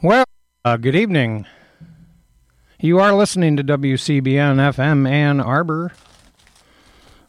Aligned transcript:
Well, 0.00 0.24
uh, 0.64 0.76
good 0.76 0.94
evening. 0.94 1.46
You 2.80 3.00
are 3.00 3.12
listening 3.12 3.56
to 3.56 3.64
WCBN 3.64 4.54
FM 4.54 5.10
Ann 5.10 5.40
Arbor. 5.40 5.90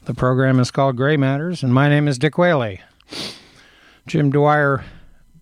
The 0.05 0.13
program 0.13 0.59
is 0.59 0.69
called 0.69 0.95
Gray 0.95 1.17
Matters, 1.17 1.63
and 1.63 1.73
my 1.73 1.89
name 1.89 2.07
is 2.07 2.19
Dick 2.19 2.37
Whaley. 2.37 2.81
Jim 4.05 4.29
Dwyer, 4.29 4.85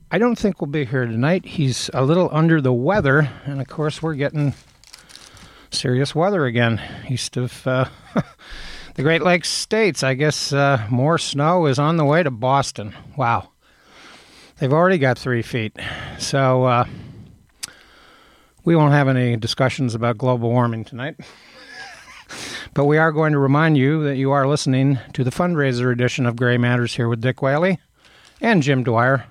I 0.09 0.17
don't 0.17 0.37
think 0.37 0.61
we'll 0.61 0.71
be 0.71 0.85
here 0.85 1.05
tonight. 1.05 1.43
He's 1.43 1.89
a 1.93 2.05
little 2.05 2.29
under 2.31 2.61
the 2.61 2.71
weather, 2.71 3.29
and 3.43 3.59
of 3.59 3.67
course, 3.67 4.01
we're 4.01 4.13
getting 4.13 4.53
serious 5.71 6.15
weather 6.15 6.45
again 6.45 6.81
east 7.09 7.35
of 7.35 7.67
uh, 7.67 7.89
the 8.95 9.03
Great 9.03 9.23
Lakes 9.23 9.49
states. 9.49 10.03
I 10.03 10.13
guess 10.13 10.53
uh, 10.53 10.87
more 10.89 11.17
snow 11.17 11.65
is 11.65 11.79
on 11.79 11.97
the 11.97 12.05
way 12.05 12.23
to 12.23 12.31
Boston. 12.31 12.95
Wow. 13.17 13.49
They've 14.59 14.71
already 14.71 14.99
got 14.99 15.17
three 15.17 15.41
feet. 15.41 15.77
So, 16.17 16.63
uh, 16.63 16.85
we 18.67 18.75
won't 18.75 18.91
have 18.91 19.07
any 19.07 19.37
discussions 19.37 19.95
about 19.95 20.17
global 20.17 20.49
warming 20.49 20.83
tonight. 20.83 21.15
but 22.73 22.83
we 22.83 22.97
are 22.97 23.13
going 23.13 23.31
to 23.31 23.39
remind 23.39 23.77
you 23.77 24.03
that 24.03 24.17
you 24.17 24.31
are 24.31 24.45
listening 24.45 24.99
to 25.13 25.23
the 25.23 25.31
fundraiser 25.31 25.89
edition 25.89 26.25
of 26.25 26.35
Gray 26.35 26.57
Matters 26.57 26.93
here 26.93 27.07
with 27.07 27.21
Dick 27.21 27.41
Whaley 27.41 27.79
and 28.41 28.61
Jim 28.61 28.83
Dwyer, 28.83 29.23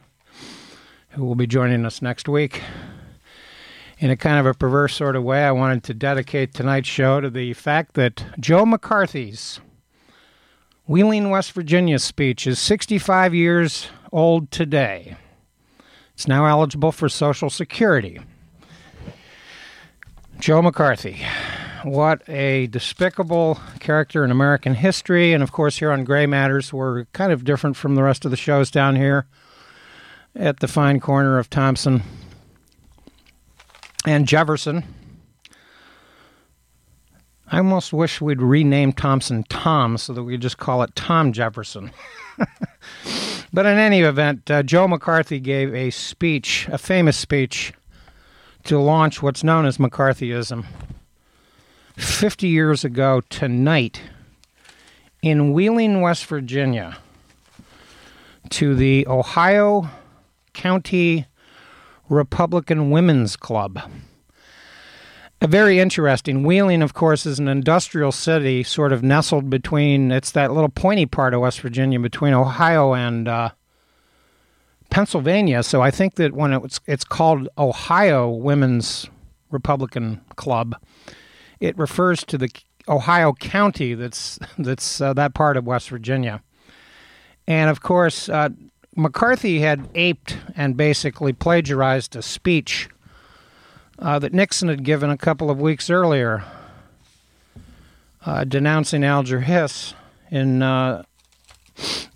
who 1.10 1.22
will 1.22 1.34
be 1.34 1.46
joining 1.46 1.84
us 1.84 2.00
next 2.00 2.30
week. 2.30 2.62
In 3.98 4.08
a 4.08 4.16
kind 4.16 4.40
of 4.40 4.46
a 4.46 4.54
perverse 4.54 4.94
sort 4.94 5.16
of 5.16 5.22
way, 5.22 5.44
I 5.44 5.52
wanted 5.52 5.84
to 5.84 5.92
dedicate 5.92 6.54
tonight's 6.54 6.88
show 6.88 7.20
to 7.20 7.28
the 7.28 7.52
fact 7.52 7.92
that 7.92 8.24
Joe 8.40 8.64
McCarthy's 8.64 9.60
Wheeling, 10.86 11.28
West 11.28 11.52
Virginia 11.52 11.98
speech 11.98 12.46
is 12.46 12.58
65 12.58 13.34
years 13.34 13.88
old 14.10 14.50
today. 14.50 15.18
It's 16.14 16.26
now 16.26 16.46
eligible 16.46 16.90
for 16.90 17.10
Social 17.10 17.50
Security. 17.50 18.18
Joe 20.38 20.62
McCarthy. 20.62 21.24
What 21.82 22.28
a 22.28 22.66
despicable 22.68 23.58
character 23.80 24.24
in 24.24 24.30
American 24.30 24.74
history. 24.74 25.32
And 25.32 25.42
of 25.42 25.52
course, 25.52 25.78
here 25.78 25.90
on 25.90 26.04
Gray 26.04 26.26
Matters, 26.26 26.72
we're 26.72 27.04
kind 27.06 27.32
of 27.32 27.44
different 27.44 27.76
from 27.76 27.94
the 27.94 28.02
rest 28.02 28.24
of 28.24 28.30
the 28.30 28.36
shows 28.36 28.70
down 28.70 28.96
here 28.96 29.26
at 30.34 30.60
the 30.60 30.68
fine 30.68 31.00
corner 31.00 31.38
of 31.38 31.48
Thompson 31.48 32.02
and 34.04 34.28
Jefferson. 34.28 34.84
I 37.50 37.58
almost 37.58 37.92
wish 37.92 38.20
we'd 38.20 38.42
rename 38.42 38.92
Thompson 38.92 39.44
Tom 39.48 39.96
so 39.96 40.12
that 40.12 40.24
we 40.24 40.36
just 40.36 40.58
call 40.58 40.82
it 40.82 40.94
Tom 40.96 41.32
Jefferson. 41.32 41.92
but 43.52 43.66
in 43.66 43.78
any 43.78 44.00
event, 44.00 44.50
uh, 44.50 44.62
Joe 44.64 44.88
McCarthy 44.88 45.38
gave 45.38 45.72
a 45.74 45.90
speech, 45.90 46.68
a 46.70 46.78
famous 46.78 47.16
speech 47.16 47.72
to 48.66 48.78
launch 48.78 49.22
what's 49.22 49.44
known 49.44 49.64
as 49.64 49.78
McCarthyism. 49.78 50.64
50 51.96 52.48
years 52.48 52.84
ago 52.84 53.22
tonight 53.30 54.02
in 55.22 55.52
Wheeling, 55.52 56.00
West 56.00 56.26
Virginia, 56.26 56.98
to 58.50 58.74
the 58.74 59.06
Ohio 59.06 59.88
County 60.52 61.26
Republican 62.08 62.90
Women's 62.90 63.36
Club. 63.36 63.80
A 65.40 65.46
very 65.46 65.78
interesting. 65.78 66.42
Wheeling, 66.42 66.82
of 66.82 66.92
course, 66.92 67.24
is 67.24 67.38
an 67.38 67.46
industrial 67.46 68.10
city 68.10 68.62
sort 68.64 68.92
of 68.92 69.02
nestled 69.02 69.48
between, 69.48 70.10
it's 70.10 70.32
that 70.32 70.52
little 70.52 70.70
pointy 70.70 71.06
part 71.06 71.34
of 71.34 71.40
West 71.40 71.60
Virginia 71.60 72.00
between 72.00 72.34
Ohio 72.34 72.94
and 72.94 73.28
uh, 73.28 73.50
Pennsylvania. 74.96 75.62
So 75.62 75.82
I 75.82 75.90
think 75.90 76.14
that 76.14 76.32
when 76.32 76.54
it's 76.54 76.80
it's 76.86 77.04
called 77.04 77.50
Ohio 77.58 78.30
Women's 78.30 79.10
Republican 79.50 80.22
Club, 80.36 80.74
it 81.60 81.76
refers 81.76 82.24
to 82.24 82.38
the 82.38 82.48
Ohio 82.88 83.34
County 83.34 83.92
that's 83.92 84.38
that's 84.58 85.02
uh, 85.02 85.12
that 85.12 85.34
part 85.34 85.58
of 85.58 85.66
West 85.66 85.90
Virginia. 85.90 86.42
And 87.46 87.68
of 87.68 87.82
course, 87.82 88.30
uh, 88.30 88.48
McCarthy 88.96 89.58
had 89.60 89.86
aped 89.94 90.38
and 90.56 90.78
basically 90.78 91.34
plagiarized 91.34 92.16
a 92.16 92.22
speech 92.22 92.88
uh, 93.98 94.18
that 94.18 94.32
Nixon 94.32 94.70
had 94.70 94.82
given 94.82 95.10
a 95.10 95.18
couple 95.18 95.50
of 95.50 95.60
weeks 95.60 95.90
earlier, 95.90 96.42
uh, 98.24 98.44
denouncing 98.44 99.04
Alger 99.04 99.40
Hiss 99.40 99.92
in 100.30 100.62
uh, 100.62 101.02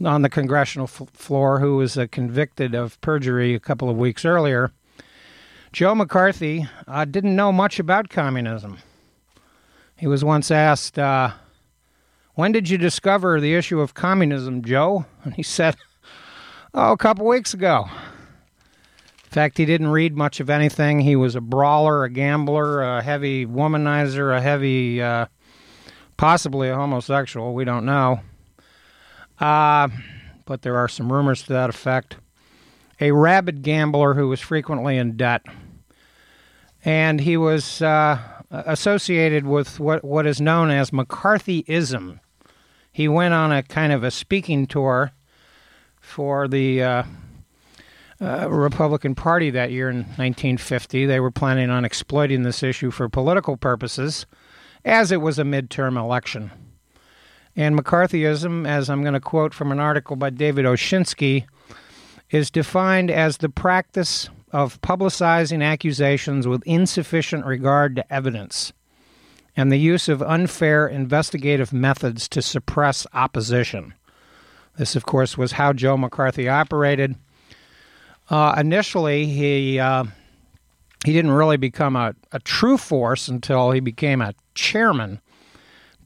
on 0.04 0.22
the 0.22 0.28
congressional 0.28 0.84
f- 0.84 1.08
floor 1.12 1.60
who 1.60 1.76
was 1.76 1.98
uh, 1.98 2.06
convicted 2.10 2.74
of 2.74 3.00
perjury 3.00 3.54
a 3.54 3.60
couple 3.60 3.90
of 3.90 3.96
weeks 3.96 4.24
earlier. 4.24 4.72
Joe 5.72 5.94
McCarthy 5.94 6.66
uh, 6.88 7.04
didn't 7.04 7.36
know 7.36 7.52
much 7.52 7.78
about 7.78 8.08
communism. 8.08 8.78
He 9.96 10.06
was 10.06 10.24
once 10.24 10.50
asked, 10.50 10.98
uh, 10.98 11.32
When 12.34 12.52
did 12.52 12.68
you 12.68 12.78
discover 12.78 13.40
the 13.40 13.54
issue 13.54 13.80
of 13.80 13.94
communism, 13.94 14.62
Joe? 14.64 15.04
And 15.24 15.34
he 15.34 15.42
said, 15.44 15.76
Oh, 16.74 16.92
a 16.92 16.96
couple 16.96 17.26
weeks 17.26 17.54
ago. 17.54 17.86
In 19.24 19.30
fact, 19.30 19.58
he 19.58 19.64
didn't 19.64 19.88
read 19.88 20.16
much 20.16 20.40
of 20.40 20.50
anything. 20.50 21.00
He 21.00 21.14
was 21.14 21.36
a 21.36 21.40
brawler, 21.40 22.02
a 22.02 22.10
gambler, 22.10 22.82
a 22.82 23.00
heavy 23.00 23.46
womanizer, 23.46 24.36
a 24.36 24.40
heavy, 24.40 25.00
uh, 25.00 25.26
possibly 26.16 26.68
a 26.68 26.74
homosexual. 26.74 27.54
We 27.54 27.64
don't 27.64 27.84
know. 27.84 28.20
Uh, 29.40 29.88
but 30.44 30.62
there 30.62 30.76
are 30.76 30.88
some 30.88 31.12
rumors 31.12 31.42
to 31.44 31.52
that 31.52 31.70
effect. 31.70 32.16
A 33.00 33.12
rabid 33.12 33.62
gambler 33.62 34.14
who 34.14 34.28
was 34.28 34.40
frequently 34.40 34.98
in 34.98 35.16
debt. 35.16 35.42
And 36.84 37.20
he 37.20 37.36
was 37.36 37.80
uh, 37.80 38.18
associated 38.50 39.46
with 39.46 39.80
what, 39.80 40.04
what 40.04 40.26
is 40.26 40.40
known 40.40 40.70
as 40.70 40.90
McCarthyism. 40.90 42.20
He 42.92 43.08
went 43.08 43.34
on 43.34 43.52
a 43.52 43.62
kind 43.62 43.92
of 43.92 44.04
a 44.04 44.10
speaking 44.10 44.66
tour 44.66 45.12
for 46.00 46.48
the 46.48 46.82
uh, 46.82 47.02
uh, 48.20 48.50
Republican 48.50 49.14
Party 49.14 49.50
that 49.50 49.70
year 49.70 49.88
in 49.88 49.98
1950. 49.98 51.06
They 51.06 51.20
were 51.20 51.30
planning 51.30 51.70
on 51.70 51.84
exploiting 51.84 52.42
this 52.42 52.62
issue 52.62 52.90
for 52.90 53.08
political 53.08 53.56
purposes, 53.56 54.26
as 54.84 55.12
it 55.12 55.20
was 55.20 55.38
a 55.38 55.44
midterm 55.44 55.98
election. 55.98 56.50
And 57.60 57.78
McCarthyism, 57.78 58.66
as 58.66 58.88
I'm 58.88 59.02
going 59.02 59.12
to 59.12 59.20
quote 59.20 59.52
from 59.52 59.70
an 59.70 59.78
article 59.78 60.16
by 60.16 60.30
David 60.30 60.64
Oshinsky, 60.64 61.44
is 62.30 62.50
defined 62.50 63.10
as 63.10 63.36
the 63.36 63.50
practice 63.50 64.30
of 64.50 64.80
publicizing 64.80 65.62
accusations 65.62 66.48
with 66.48 66.62
insufficient 66.64 67.44
regard 67.44 67.96
to 67.96 68.10
evidence 68.10 68.72
and 69.58 69.70
the 69.70 69.76
use 69.76 70.08
of 70.08 70.22
unfair 70.22 70.88
investigative 70.88 71.70
methods 71.70 72.30
to 72.30 72.40
suppress 72.40 73.06
opposition. 73.12 73.92
This, 74.78 74.96
of 74.96 75.04
course, 75.04 75.36
was 75.36 75.52
how 75.52 75.74
Joe 75.74 75.98
McCarthy 75.98 76.48
operated. 76.48 77.14
Uh, 78.30 78.54
initially, 78.56 79.26
he 79.26 79.78
uh, 79.78 80.04
he 81.04 81.12
didn't 81.12 81.32
really 81.32 81.58
become 81.58 81.94
a, 81.94 82.14
a 82.32 82.38
true 82.38 82.78
force 82.78 83.28
until 83.28 83.72
he 83.72 83.80
became 83.80 84.22
a 84.22 84.32
chairman 84.54 85.20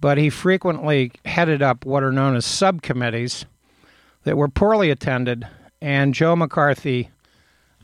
but 0.05 0.19
he 0.19 0.29
frequently 0.29 1.11
headed 1.25 1.63
up 1.63 1.87
what 1.87 2.03
are 2.03 2.13
known 2.13 2.37
as 2.37 2.45
subcommittees 2.45 3.47
that 4.25 4.37
were 4.37 4.49
poorly 4.49 4.91
attended, 4.91 5.49
and 5.81 6.13
Joe 6.13 6.37
McCarthy 6.37 7.09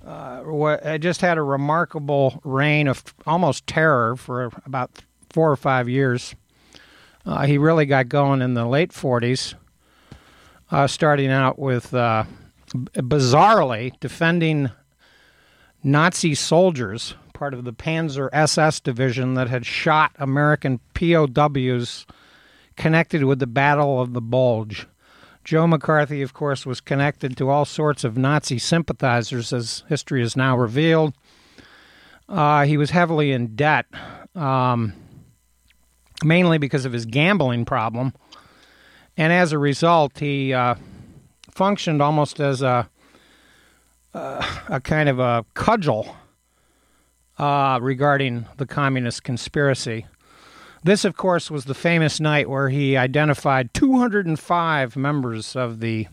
uh, 0.07 0.99
just 0.99 1.23
had 1.23 1.39
a 1.39 1.43
remarkable 1.43 2.39
reign 2.45 2.89
of 2.89 3.03
almost 3.27 3.67
terror 3.67 4.17
for 4.17 4.51
about 4.67 4.91
four 5.31 5.51
or 5.51 5.57
five 5.57 5.89
years. 5.89 6.35
Uh, 7.25 7.47
he 7.47 7.57
really 7.57 7.87
got 7.87 8.11
going 8.11 8.43
in 8.43 8.53
the 8.53 8.67
late 8.67 8.91
40s, 8.91 9.55
uh, 10.71 10.87
starting 10.87 11.31
out 11.31 11.59
with 11.59 11.95
uh, 11.95 12.25
bizarrely 12.97 13.99
defending 13.99 14.71
Nazi 15.83 16.35
soldiers 16.35 17.15
part 17.41 17.55
of 17.55 17.65
the 17.65 17.73
Panzer 17.73 18.29
SS 18.35 18.81
division 18.81 19.33
that 19.33 19.49
had 19.49 19.65
shot 19.65 20.13
American 20.19 20.79
POWs 20.93 22.05
connected 22.77 23.25
with 23.25 23.39
the 23.39 23.47
Battle 23.47 23.99
of 23.99 24.13
the 24.13 24.21
Bulge. 24.21 24.87
Joe 25.43 25.67
McCarthy, 25.67 26.21
of 26.21 26.35
course, 26.35 26.67
was 26.67 26.83
connected 26.83 27.39
to 27.39 27.49
all 27.49 27.65
sorts 27.65 28.05
of 28.05 28.19
Nazi 28.19 28.59
sympathizers, 28.59 29.55
as 29.55 29.85
history 29.89 30.21
has 30.21 30.37
now 30.37 30.55
revealed. 30.55 31.15
Uh, 32.29 32.67
he 32.67 32.77
was 32.77 32.91
heavily 32.91 33.33
in 33.33 33.57
debt, 33.57 33.87
um, 34.35 34.93
mainly 36.23 36.59
because 36.59 36.85
of 36.85 36.93
his 36.93 37.07
gambling 37.07 37.65
problem. 37.65 38.13
And 39.17 39.33
as 39.33 39.53
a 39.53 39.59
result, 39.59 40.19
he 40.19 40.53
uh, 40.53 40.75
functioned 41.51 42.03
almost 42.03 42.39
as 42.39 42.61
a, 42.61 42.91
uh, 44.13 44.47
a 44.69 44.81
kind 44.83 45.09
of 45.09 45.19
a 45.19 45.47
cudgel 45.55 46.17
uh, 47.41 47.79
regarding 47.81 48.45
the 48.59 48.67
communist 48.67 49.25
conspiracy. 49.25 50.05
This, 50.85 51.07
of 51.07 51.17
course, 51.17 51.51
was 51.51 51.65
the 51.65 51.75
famous 51.75 52.21
night 52.21 52.51
where 52.51 52.69
he 52.69 52.99
identified 52.99 53.73
205 53.73 54.95
members 54.95 55.57
of 55.57 55.81
the 55.81 56.07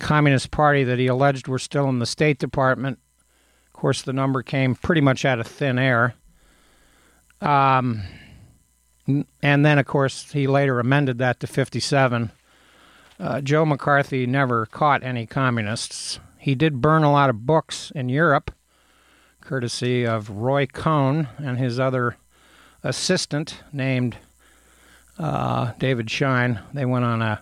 Communist 0.00 0.50
Party 0.50 0.84
that 0.84 0.98
he 0.98 1.06
alleged 1.06 1.48
were 1.48 1.58
still 1.58 1.86
in 1.90 1.98
the 1.98 2.06
State 2.06 2.38
Department. 2.38 2.98
Of 3.66 3.72
course, 3.74 4.00
the 4.00 4.14
number 4.14 4.42
came 4.42 4.74
pretty 4.74 5.02
much 5.02 5.26
out 5.26 5.38
of 5.38 5.46
thin 5.46 5.78
air. 5.78 6.14
Um, 7.42 8.02
and 9.42 9.66
then, 9.66 9.78
of 9.78 9.84
course, 9.84 10.32
he 10.32 10.46
later 10.46 10.80
amended 10.80 11.18
that 11.18 11.40
to 11.40 11.46
57. 11.46 12.32
Uh, 13.20 13.40
Joe 13.42 13.66
McCarthy 13.66 14.26
never 14.26 14.64
caught 14.64 15.02
any 15.02 15.26
communists. 15.26 16.20
He 16.38 16.54
did 16.54 16.80
burn 16.80 17.04
a 17.04 17.12
lot 17.12 17.28
of 17.28 17.44
books 17.44 17.92
in 17.94 18.08
Europe, 18.08 18.50
courtesy 19.42 20.06
of 20.06 20.30
Roy 20.30 20.66
Cohn 20.66 21.28
and 21.38 21.58
his 21.58 21.78
other 21.78 22.16
assistant 22.82 23.62
named 23.72 24.16
uh, 25.18 25.72
David 25.78 26.10
Schine. 26.10 26.60
They 26.72 26.84
went 26.84 27.04
on 27.04 27.20
a 27.20 27.40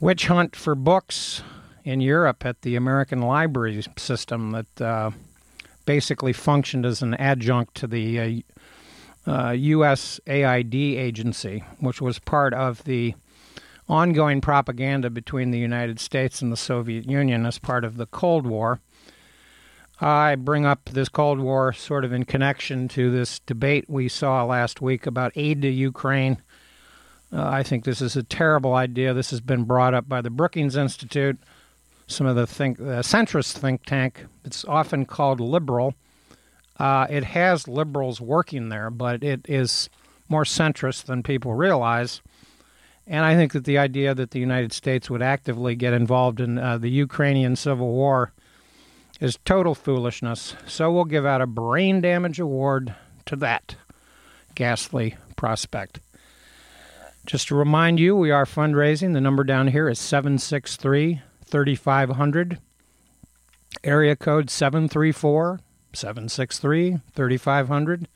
witch 0.00 0.26
hunt 0.26 0.54
for 0.54 0.74
books 0.74 1.42
in 1.84 2.00
Europe 2.00 2.44
at 2.44 2.62
the 2.62 2.76
American 2.76 3.22
Library 3.22 3.82
System 3.96 4.50
that 4.52 4.80
uh, 4.80 5.10
basically 5.86 6.32
functioned 6.32 6.86
as 6.86 7.02
an 7.02 7.14
adjunct 7.14 7.74
to 7.76 7.86
the 7.86 8.44
uh, 9.26 9.30
uh, 9.30 9.50
U.S. 9.52 10.20
AID 10.26 10.74
agency, 10.74 11.64
which 11.78 12.00
was 12.00 12.18
part 12.18 12.52
of 12.52 12.84
the 12.84 13.14
ongoing 13.88 14.40
propaganda 14.40 15.10
between 15.10 15.50
the 15.50 15.58
United 15.58 16.00
States 16.00 16.40
and 16.40 16.50
the 16.50 16.56
Soviet 16.56 17.08
Union 17.08 17.46
as 17.46 17.58
part 17.58 17.84
of 17.84 17.96
the 17.96 18.06
Cold 18.06 18.46
War. 18.46 18.80
I 20.00 20.34
bring 20.34 20.66
up 20.66 20.86
this 20.86 21.08
Cold 21.08 21.38
War 21.38 21.72
sort 21.72 22.04
of 22.04 22.12
in 22.12 22.24
connection 22.24 22.88
to 22.88 23.10
this 23.10 23.38
debate 23.40 23.84
we 23.88 24.08
saw 24.08 24.44
last 24.44 24.80
week 24.80 25.06
about 25.06 25.32
aid 25.36 25.62
to 25.62 25.68
Ukraine. 25.68 26.42
Uh, 27.32 27.48
I 27.48 27.62
think 27.62 27.84
this 27.84 28.00
is 28.00 28.16
a 28.16 28.22
terrible 28.22 28.74
idea. 28.74 29.14
This 29.14 29.30
has 29.30 29.40
been 29.40 29.64
brought 29.64 29.94
up 29.94 30.08
by 30.08 30.20
the 30.20 30.30
Brookings 30.30 30.76
Institute, 30.76 31.38
some 32.06 32.26
of 32.26 32.34
the 32.34 32.46
think, 32.46 32.80
uh, 32.80 33.02
centrist 33.02 33.52
think 33.52 33.84
tank. 33.84 34.26
It's 34.44 34.64
often 34.64 35.06
called 35.06 35.40
liberal. 35.40 35.94
Uh, 36.78 37.06
it 37.08 37.24
has 37.24 37.68
liberals 37.68 38.20
working 38.20 38.68
there, 38.68 38.90
but 38.90 39.22
it 39.22 39.46
is 39.48 39.88
more 40.28 40.44
centrist 40.44 41.04
than 41.04 41.22
people 41.22 41.54
realize. 41.54 42.20
And 43.06 43.24
I 43.24 43.36
think 43.36 43.52
that 43.52 43.64
the 43.64 43.78
idea 43.78 44.14
that 44.14 44.32
the 44.32 44.40
United 44.40 44.72
States 44.72 45.08
would 45.08 45.22
actively 45.22 45.76
get 45.76 45.92
involved 45.92 46.40
in 46.40 46.58
uh, 46.58 46.78
the 46.78 46.88
Ukrainian 46.88 47.54
civil 47.54 47.92
war 47.92 48.32
is 49.24 49.38
total 49.46 49.74
foolishness. 49.74 50.54
So 50.66 50.92
we'll 50.92 51.06
give 51.06 51.24
out 51.24 51.40
a 51.40 51.46
brain 51.46 52.02
damage 52.02 52.38
award 52.38 52.94
to 53.24 53.36
that 53.36 53.74
ghastly 54.54 55.16
prospect. 55.34 56.00
Just 57.24 57.48
to 57.48 57.54
remind 57.54 57.98
you, 57.98 58.14
we 58.14 58.30
are 58.30 58.44
fundraising. 58.44 59.14
The 59.14 59.22
number 59.22 59.42
down 59.42 59.68
here 59.68 59.88
is 59.88 59.98
763 59.98 61.22
3500, 61.46 62.58
area 63.82 64.14
code 64.14 64.50
734 64.50 65.58
763 65.94 66.98
3500. 67.14 68.08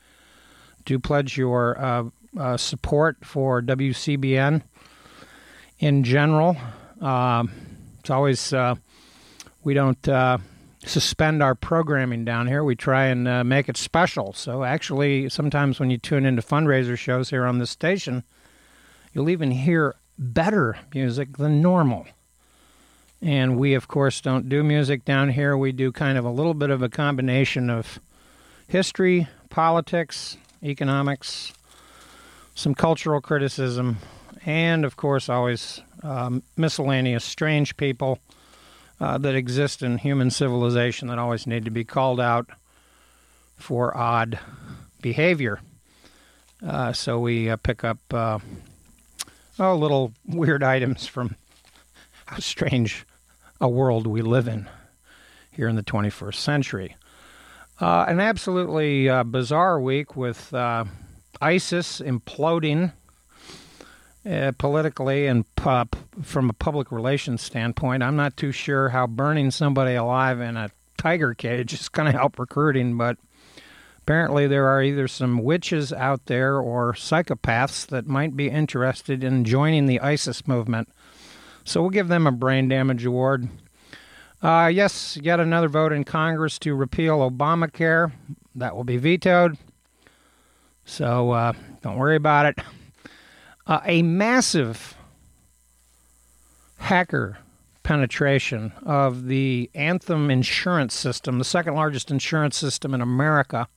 Do 0.85 0.99
pledge 0.99 1.37
your 1.39 1.81
uh, 1.81 2.03
uh, 2.37 2.55
support 2.55 3.25
for 3.25 3.63
WCBN 3.63 4.61
in 5.79 6.03
general. 6.03 6.55
Uh, 7.01 7.45
it's 7.99 8.11
always, 8.11 8.53
uh, 8.53 8.75
we 9.63 9.73
don't 9.73 10.07
uh, 10.07 10.37
suspend 10.85 11.43
our 11.43 11.55
programming 11.55 12.25
down 12.25 12.47
here. 12.47 12.63
We 12.63 12.75
try 12.75 13.05
and 13.05 13.27
uh, 13.27 13.43
make 13.43 13.69
it 13.69 13.77
special. 13.77 14.33
So, 14.33 14.63
actually, 14.63 15.29
sometimes 15.29 15.79
when 15.79 15.89
you 15.89 15.97
tune 15.97 16.25
into 16.25 16.41
fundraiser 16.41 16.97
shows 16.97 17.29
here 17.29 17.45
on 17.45 17.59
this 17.59 17.69
station, 17.69 18.23
you'll 19.13 19.29
even 19.29 19.51
hear 19.51 19.95
better 20.17 20.77
music 20.93 21.37
than 21.37 21.61
normal. 21.61 22.07
And 23.21 23.57
we, 23.57 23.73
of 23.73 23.87
course, 23.87 24.21
don't 24.21 24.47
do 24.47 24.63
music 24.63 25.03
down 25.03 25.29
here. 25.29 25.57
We 25.57 25.73
do 25.73 25.91
kind 25.91 26.17
of 26.17 26.23
a 26.23 26.29
little 26.29 26.53
bit 26.53 26.69
of 26.69 26.81
a 26.81 26.89
combination 26.89 27.69
of 27.69 27.99
history, 28.67 29.27
politics, 29.49 30.37
economics, 30.63 31.51
some 32.55 32.73
cultural 32.73 33.19
criticism, 33.19 33.97
and, 34.45 34.85
of 34.85 34.95
course, 34.95 35.27
always 35.27 35.81
um, 36.01 36.43
miscellaneous 36.55 37.25
strange 37.25 37.75
people 37.75 38.19
uh, 38.99 39.17
that 39.17 39.35
exist 39.35 39.81
in 39.81 39.97
human 39.97 40.29
civilization 40.29 41.07
that 41.07 41.17
always 41.17 41.47
need 41.47 41.65
to 41.65 41.71
be 41.71 41.83
called 41.83 42.19
out 42.19 42.49
for 43.57 43.95
odd 43.95 44.39
behavior. 45.01 45.59
Uh, 46.65 46.91
so 46.91 47.19
we 47.19 47.49
uh, 47.49 47.55
pick 47.57 47.83
up 47.83 47.99
oh, 48.11 48.41
little 49.57 50.13
weird 50.25 50.63
items 50.63 51.07
from 51.07 51.35
how 52.25 52.37
strange 52.37 53.05
a 53.61 53.69
world 53.69 54.07
we 54.07 54.21
live 54.21 54.47
in 54.47 54.67
here 55.51 55.67
in 55.67 55.75
the 55.75 55.83
21st 55.83 56.35
century. 56.35 56.95
Uh, 57.79 58.05
an 58.07 58.19
absolutely 58.19 59.07
uh, 59.07 59.23
bizarre 59.23 59.79
week 59.79 60.15
with 60.15 60.53
ISIS 61.41 62.01
imploding 62.01 62.91
uh, 64.25 64.51
politically 64.57 65.27
and 65.27 65.45
from 66.21 66.49
a 66.49 66.53
public 66.53 66.91
relations 66.91 67.41
standpoint. 67.41 68.03
I'm 68.03 68.15
not 68.15 68.37
too 68.37 68.51
sure 68.51 68.89
how 68.89 69.07
burning 69.07 69.51
somebody 69.51 69.95
alive 69.95 70.39
in 70.41 70.57
a 70.57 70.71
tiger 70.97 71.33
cage 71.33 71.73
is 71.73 71.89
going 71.89 72.11
to 72.11 72.17
help 72.17 72.37
recruiting, 72.37 72.97
but 72.97 73.17
apparently 73.99 74.47
there 74.47 74.67
are 74.67 74.83
either 74.83 75.07
some 75.07 75.43
witches 75.43 75.93
out 75.93 76.25
there 76.25 76.57
or 76.57 76.93
psychopaths 76.93 77.87
that 77.87 78.07
might 78.07 78.35
be 78.35 78.49
interested 78.49 79.23
in 79.23 79.45
joining 79.45 79.85
the 79.85 79.99
ISIS 80.01 80.47
movement. 80.47 80.89
So 81.63 81.81
we'll 81.81 81.91
give 81.91 82.07
them 82.07 82.27
a 82.27 82.31
brain 82.31 82.67
damage 82.67 83.05
award. 83.05 83.47
Uh, 84.41 84.71
yes, 84.73 85.17
yet 85.21 85.39
another 85.39 85.67
vote 85.67 85.91
in 85.91 86.03
Congress 86.03 86.57
to 86.59 86.73
repeal 86.73 87.19
Obamacare. 87.19 88.11
That 88.55 88.75
will 88.75 88.85
be 88.85 88.97
vetoed. 88.97 89.57
So 90.85 91.31
uh, 91.31 91.53
don't 91.81 91.97
worry 91.97 92.15
about 92.15 92.45
it. 92.47 92.59
Uh, 93.69 93.81
a 93.85 94.01
massive 94.01 94.97
hacker 96.77 97.37
penetration 97.83 98.73
of 98.83 99.27
the 99.27 99.69
Anthem 99.75 100.31
insurance 100.31 100.95
system, 100.95 101.37
the 101.37 101.43
second 101.43 101.75
largest 101.75 102.09
insurance 102.09 102.57
system 102.57 102.95
in 102.95 103.01
America. 103.01 103.67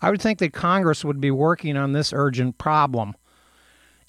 I 0.00 0.10
would 0.10 0.20
think 0.20 0.40
that 0.40 0.52
Congress 0.52 1.04
would 1.04 1.20
be 1.20 1.30
working 1.30 1.76
on 1.76 1.92
this 1.92 2.12
urgent 2.12 2.58
problem. 2.58 3.14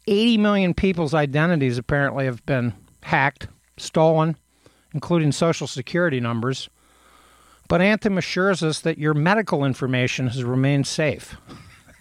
80 0.07 0.39
million 0.39 0.73
people's 0.73 1.13
identities 1.13 1.77
apparently 1.77 2.25
have 2.25 2.43
been 2.47 2.73
hacked, 3.03 3.47
stolen, 3.77 4.35
including 4.95 5.31
social 5.31 5.67
security 5.67 6.21
numbers. 6.21 6.71
But 7.69 7.81
Anthem 7.81 8.17
assures 8.17 8.63
us 8.63 8.79
that 8.79 8.97
your 8.97 9.13
medical 9.13 9.63
information 9.63 10.29
has 10.29 10.43
remained 10.43 10.87
safe. 10.87 11.37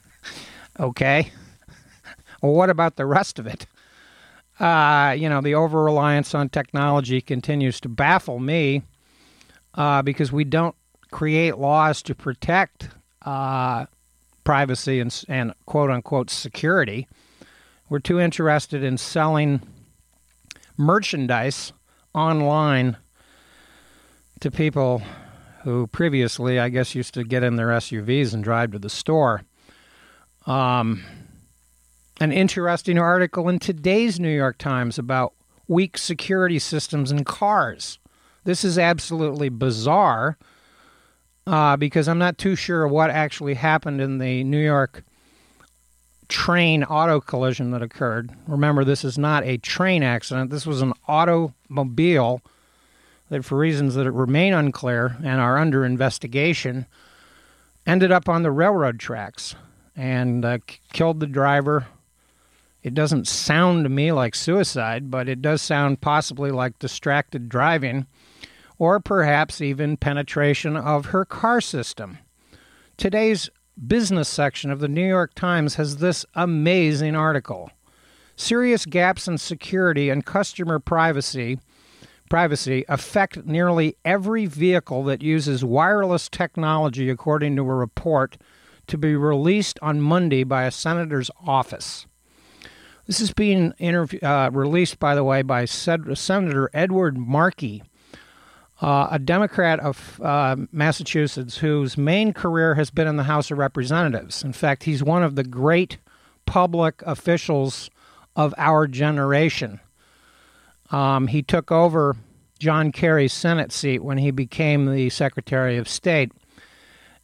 okay. 0.80 1.30
Well, 2.42 2.52
what 2.52 2.70
about 2.70 2.96
the 2.96 3.06
rest 3.06 3.38
of 3.38 3.46
it? 3.46 3.66
Uh, 4.60 5.14
you 5.16 5.28
know, 5.28 5.40
the 5.40 5.54
over 5.54 5.82
reliance 5.82 6.34
on 6.34 6.48
technology 6.48 7.20
continues 7.20 7.80
to 7.80 7.88
baffle 7.88 8.38
me 8.38 8.82
uh, 9.74 10.02
because 10.02 10.30
we 10.30 10.44
don't 10.44 10.74
create 11.10 11.56
laws 11.56 12.02
to 12.02 12.14
protect 12.14 12.90
uh, 13.24 13.86
privacy 14.44 15.00
and, 15.00 15.24
and 15.28 15.54
quote 15.66 15.90
unquote 15.90 16.30
security. 16.30 17.06
We're 17.88 18.00
too 18.00 18.20
interested 18.20 18.82
in 18.82 18.98
selling 18.98 19.60
merchandise 20.76 21.72
online 22.14 22.96
to 24.40 24.50
people 24.50 25.02
who 25.62 25.86
previously, 25.86 26.58
I 26.58 26.68
guess, 26.68 26.94
used 26.94 27.14
to 27.14 27.24
get 27.24 27.44
in 27.44 27.56
their 27.56 27.68
SUVs 27.68 28.34
and 28.34 28.42
drive 28.42 28.72
to 28.72 28.78
the 28.78 28.90
store. 28.90 29.42
Um, 30.46 31.04
an 32.22 32.30
interesting 32.30 32.98
article 32.98 33.48
in 33.48 33.58
today's 33.58 34.20
New 34.20 34.30
York 34.30 34.56
Times 34.56 34.96
about 34.96 35.32
weak 35.66 35.98
security 35.98 36.60
systems 36.60 37.10
in 37.10 37.24
cars. 37.24 37.98
This 38.44 38.62
is 38.62 38.78
absolutely 38.78 39.48
bizarre 39.48 40.38
uh, 41.48 41.76
because 41.76 42.06
I'm 42.06 42.18
not 42.18 42.38
too 42.38 42.54
sure 42.54 42.86
what 42.86 43.10
actually 43.10 43.54
happened 43.54 44.00
in 44.00 44.18
the 44.18 44.44
New 44.44 44.62
York 44.62 45.02
train 46.28 46.84
auto 46.84 47.20
collision 47.20 47.72
that 47.72 47.82
occurred. 47.82 48.30
Remember, 48.46 48.84
this 48.84 49.02
is 49.02 49.18
not 49.18 49.44
a 49.44 49.58
train 49.58 50.04
accident. 50.04 50.50
This 50.50 50.64
was 50.64 50.80
an 50.80 50.92
automobile 51.08 52.40
that, 53.30 53.44
for 53.44 53.58
reasons 53.58 53.96
that 53.96 54.08
remain 54.12 54.54
unclear 54.54 55.16
and 55.24 55.40
are 55.40 55.58
under 55.58 55.84
investigation, 55.84 56.86
ended 57.84 58.12
up 58.12 58.28
on 58.28 58.44
the 58.44 58.52
railroad 58.52 59.00
tracks. 59.00 59.56
and 59.96 60.44
uh, 60.44 60.58
killed 60.92 61.18
the 61.18 61.26
driver. 61.26 61.88
It 62.82 62.94
doesn't 62.94 63.28
sound 63.28 63.84
to 63.84 63.88
me 63.88 64.10
like 64.10 64.34
suicide, 64.34 65.10
but 65.10 65.28
it 65.28 65.40
does 65.40 65.62
sound 65.62 66.00
possibly 66.00 66.50
like 66.50 66.78
distracted 66.78 67.48
driving 67.48 68.06
or 68.78 68.98
perhaps 68.98 69.60
even 69.60 69.96
penetration 69.96 70.76
of 70.76 71.06
her 71.06 71.24
car 71.24 71.60
system. 71.60 72.18
Today's 72.96 73.48
business 73.86 74.28
section 74.28 74.70
of 74.70 74.80
the 74.80 74.88
New 74.88 75.06
York 75.06 75.34
Times 75.34 75.76
has 75.76 75.98
this 75.98 76.26
amazing 76.34 77.14
article. 77.14 77.70
Serious 78.34 78.84
gaps 78.84 79.28
in 79.28 79.38
security 79.38 80.10
and 80.10 80.26
customer 80.26 80.78
privacy 80.78 81.58
privacy 82.28 82.82
affect 82.88 83.44
nearly 83.44 83.94
every 84.06 84.46
vehicle 84.46 85.04
that 85.04 85.22
uses 85.22 85.62
wireless 85.62 86.30
technology 86.30 87.10
according 87.10 87.54
to 87.54 87.62
a 87.62 87.74
report 87.74 88.38
to 88.86 88.96
be 88.96 89.14
released 89.14 89.78
on 89.82 90.00
Monday 90.00 90.42
by 90.42 90.64
a 90.64 90.70
senator's 90.70 91.30
office. 91.46 92.06
This 93.12 93.20
is 93.20 93.34
being 93.34 93.74
uh, 94.22 94.48
released, 94.54 94.98
by 94.98 95.14
the 95.14 95.22
way, 95.22 95.42
by 95.42 95.66
Senator 95.66 96.70
Edward 96.72 97.18
Markey, 97.18 97.82
uh, 98.80 99.08
a 99.10 99.18
Democrat 99.18 99.80
of 99.80 100.18
uh, 100.22 100.56
Massachusetts 100.72 101.58
whose 101.58 101.98
main 101.98 102.32
career 102.32 102.74
has 102.74 102.90
been 102.90 103.06
in 103.06 103.16
the 103.16 103.24
House 103.24 103.50
of 103.50 103.58
Representatives. 103.58 104.42
In 104.42 104.54
fact, 104.54 104.84
he's 104.84 105.02
one 105.02 105.22
of 105.22 105.34
the 105.34 105.44
great 105.44 105.98
public 106.46 107.02
officials 107.04 107.90
of 108.34 108.54
our 108.56 108.86
generation. 108.86 109.78
Um, 110.90 111.26
he 111.26 111.42
took 111.42 111.70
over 111.70 112.16
John 112.60 112.92
Kerry's 112.92 113.34
Senate 113.34 113.72
seat 113.72 114.02
when 114.02 114.16
he 114.16 114.30
became 114.30 114.90
the 114.90 115.10
Secretary 115.10 115.76
of 115.76 115.86
State. 115.86 116.32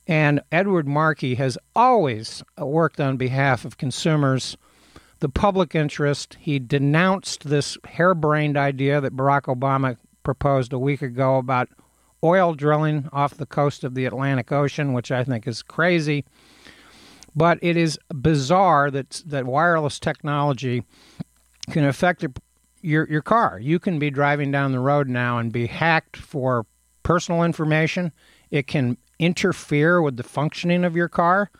And 0.07 0.42
Edward 0.52 0.87
Markey 0.87 1.37
has 1.37 1.57
always 1.75 2.42
worked 2.59 3.00
on 3.00 3.16
behalf 3.16 3.64
of 3.64 3.78
consumers, 3.78 4.59
the 5.20 5.28
public 5.28 5.75
interest. 5.75 6.37
He 6.40 6.58
denounced 6.58 7.48
this 7.48 7.76
harebrained 7.84 8.56
idea 8.56 9.00
that 9.00 9.16
Barack 9.16 9.42
Obama 9.42 9.96
proposed 10.22 10.72
a 10.72 10.78
week 10.78 11.02
ago 11.02 11.37
about 11.38 11.68
oil 12.22 12.54
drilling 12.54 13.08
off 13.12 13.37
the 13.37 13.46
coast 13.46 13.84
of 13.84 13.94
the 13.94 14.04
Atlantic 14.04 14.52
Ocean, 14.52 14.92
which 14.92 15.10
I 15.10 15.25
think 15.25 15.46
is 15.46 15.62
crazy. 15.62 16.25
But 17.34 17.58
it 17.62 17.76
is 17.76 17.98
bizarre 18.14 18.90
that 18.90 19.22
that 19.26 19.46
wireless 19.46 19.98
technology 19.98 20.84
can 21.70 21.84
affect 21.84 22.25
your 22.80 23.08
your 23.08 23.22
car. 23.22 23.58
You 23.60 23.78
can 23.78 23.98
be 23.98 24.10
driving 24.10 24.50
down 24.50 24.72
the 24.72 24.80
road 24.80 25.08
now 25.08 25.38
and 25.38 25.52
be 25.52 25.66
hacked 25.66 26.16
for 26.16 26.66
personal 27.02 27.42
information. 27.42 28.12
It 28.50 28.66
can 28.66 28.96
interfere 29.18 30.00
with 30.00 30.16
the 30.16 30.22
functioning 30.22 30.84
of 30.84 30.96
your 30.96 31.08
car. 31.08 31.50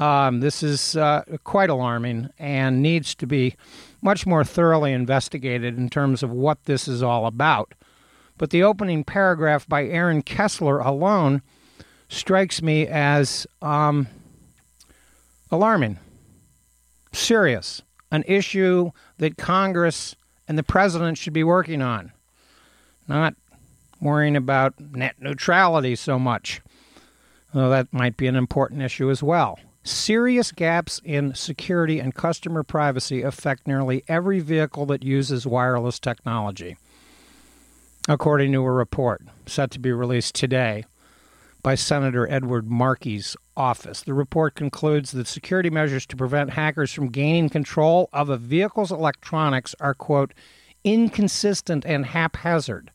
Um, 0.00 0.40
this 0.40 0.62
is 0.62 0.96
uh, 0.96 1.24
quite 1.44 1.68
alarming 1.68 2.30
and 2.38 2.80
needs 2.80 3.14
to 3.16 3.26
be 3.26 3.54
much 4.00 4.26
more 4.26 4.44
thoroughly 4.44 4.94
investigated 4.94 5.76
in 5.76 5.90
terms 5.90 6.22
of 6.22 6.30
what 6.30 6.64
this 6.64 6.88
is 6.88 7.02
all 7.02 7.26
about. 7.26 7.74
But 8.38 8.48
the 8.48 8.62
opening 8.62 9.04
paragraph 9.04 9.68
by 9.68 9.84
Aaron 9.84 10.22
Kessler 10.22 10.78
alone 10.78 11.42
strikes 12.08 12.62
me 12.62 12.86
as 12.86 13.46
um, 13.60 14.08
alarming, 15.50 15.98
serious, 17.12 17.82
an 18.10 18.24
issue 18.26 18.92
that 19.18 19.36
Congress 19.36 20.16
and 20.48 20.56
the 20.56 20.62
president 20.62 21.18
should 21.18 21.34
be 21.34 21.44
working 21.44 21.82
on, 21.82 22.10
not 23.06 23.34
worrying 24.00 24.34
about 24.34 24.80
net 24.80 25.16
neutrality 25.20 25.94
so 25.94 26.18
much. 26.18 26.62
Though 27.52 27.68
that 27.68 27.92
might 27.92 28.16
be 28.16 28.28
an 28.28 28.36
important 28.36 28.80
issue 28.80 29.10
as 29.10 29.22
well. 29.22 29.58
Serious 29.82 30.52
gaps 30.52 31.00
in 31.04 31.34
security 31.34 32.00
and 32.00 32.14
customer 32.14 32.62
privacy 32.62 33.22
affect 33.22 33.66
nearly 33.66 34.04
every 34.08 34.38
vehicle 34.40 34.84
that 34.86 35.02
uses 35.02 35.46
wireless 35.46 35.98
technology, 35.98 36.76
according 38.06 38.52
to 38.52 38.62
a 38.62 38.70
report 38.70 39.22
set 39.46 39.70
to 39.70 39.78
be 39.78 39.90
released 39.90 40.34
today 40.34 40.84
by 41.62 41.74
Senator 41.74 42.30
Edward 42.30 42.70
Markey's 42.70 43.36
office. 43.56 44.02
The 44.02 44.14
report 44.14 44.54
concludes 44.54 45.12
that 45.12 45.26
security 45.26 45.70
measures 45.70 46.06
to 46.06 46.16
prevent 46.16 46.50
hackers 46.50 46.92
from 46.92 47.08
gaining 47.08 47.48
control 47.48 48.08
of 48.12 48.28
a 48.28 48.36
vehicle's 48.36 48.92
electronics 48.92 49.74
are, 49.80 49.94
quote, 49.94 50.34
inconsistent 50.84 51.84
and 51.84 52.06
haphazard, 52.06 52.90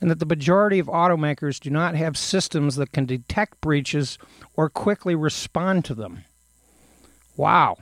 and 0.00 0.10
that 0.10 0.18
the 0.18 0.26
majority 0.26 0.78
of 0.78 0.86
automakers 0.86 1.58
do 1.58 1.70
not 1.70 1.94
have 1.94 2.16
systems 2.16 2.76
that 2.76 2.92
can 2.92 3.06
detect 3.06 3.60
breaches 3.60 4.18
or 4.54 4.68
quickly 4.68 5.14
respond 5.14 5.84
to 5.84 5.94
them. 5.94 6.24
Wow. 7.36 7.76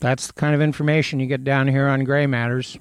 That's 0.00 0.26
the 0.26 0.32
kind 0.32 0.54
of 0.54 0.60
information 0.60 1.20
you 1.20 1.26
get 1.26 1.44
down 1.44 1.68
here 1.68 1.86
on 1.86 2.04
Gray 2.04 2.26
Matters 2.26 2.78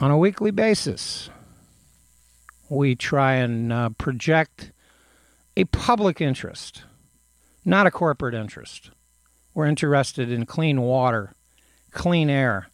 on 0.00 0.10
a 0.10 0.18
weekly 0.18 0.50
basis 0.50 1.30
we 2.68 2.94
try 2.94 3.34
and 3.34 3.72
uh, 3.72 3.90
project 3.90 4.72
a 5.56 5.64
public 5.66 6.20
interest, 6.20 6.84
not 7.64 7.86
a 7.86 7.90
corporate 7.90 8.34
interest. 8.34 8.90
We're 9.54 9.66
interested 9.66 10.30
in 10.30 10.46
clean 10.46 10.82
water, 10.82 11.32
clean 11.92 12.28
air, 12.28 12.68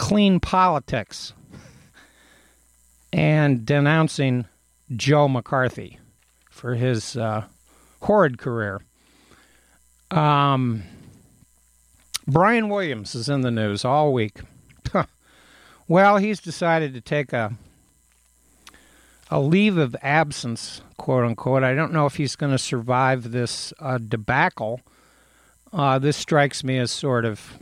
clean 0.00 0.40
politics, 0.40 1.34
and 3.12 3.66
denouncing 3.66 4.46
Joe 4.96 5.28
McCarthy 5.28 5.98
for 6.48 6.74
his 6.74 7.18
uh, 7.18 7.44
horrid 8.00 8.38
career. 8.38 8.80
Um, 10.10 10.84
Brian 12.26 12.70
Williams 12.70 13.14
is 13.14 13.28
in 13.28 13.42
the 13.42 13.50
news 13.50 13.84
all 13.84 14.14
week. 14.14 14.40
well, 15.86 16.16
he's 16.16 16.40
decided 16.40 16.94
to 16.94 17.02
take 17.02 17.34
a 17.34 17.52
a 19.30 19.38
leave 19.38 19.76
of 19.76 19.94
absence, 20.00 20.80
quote 20.96 21.24
unquote. 21.24 21.62
I 21.62 21.74
don't 21.74 21.92
know 21.92 22.06
if 22.06 22.16
he's 22.16 22.36
going 22.36 22.52
to 22.52 22.58
survive 22.58 23.32
this 23.32 23.74
uh, 23.78 23.98
debacle. 23.98 24.80
Uh, 25.74 25.98
this 25.98 26.16
strikes 26.16 26.64
me 26.64 26.78
as 26.78 26.90
sort 26.90 27.26
of 27.26 27.58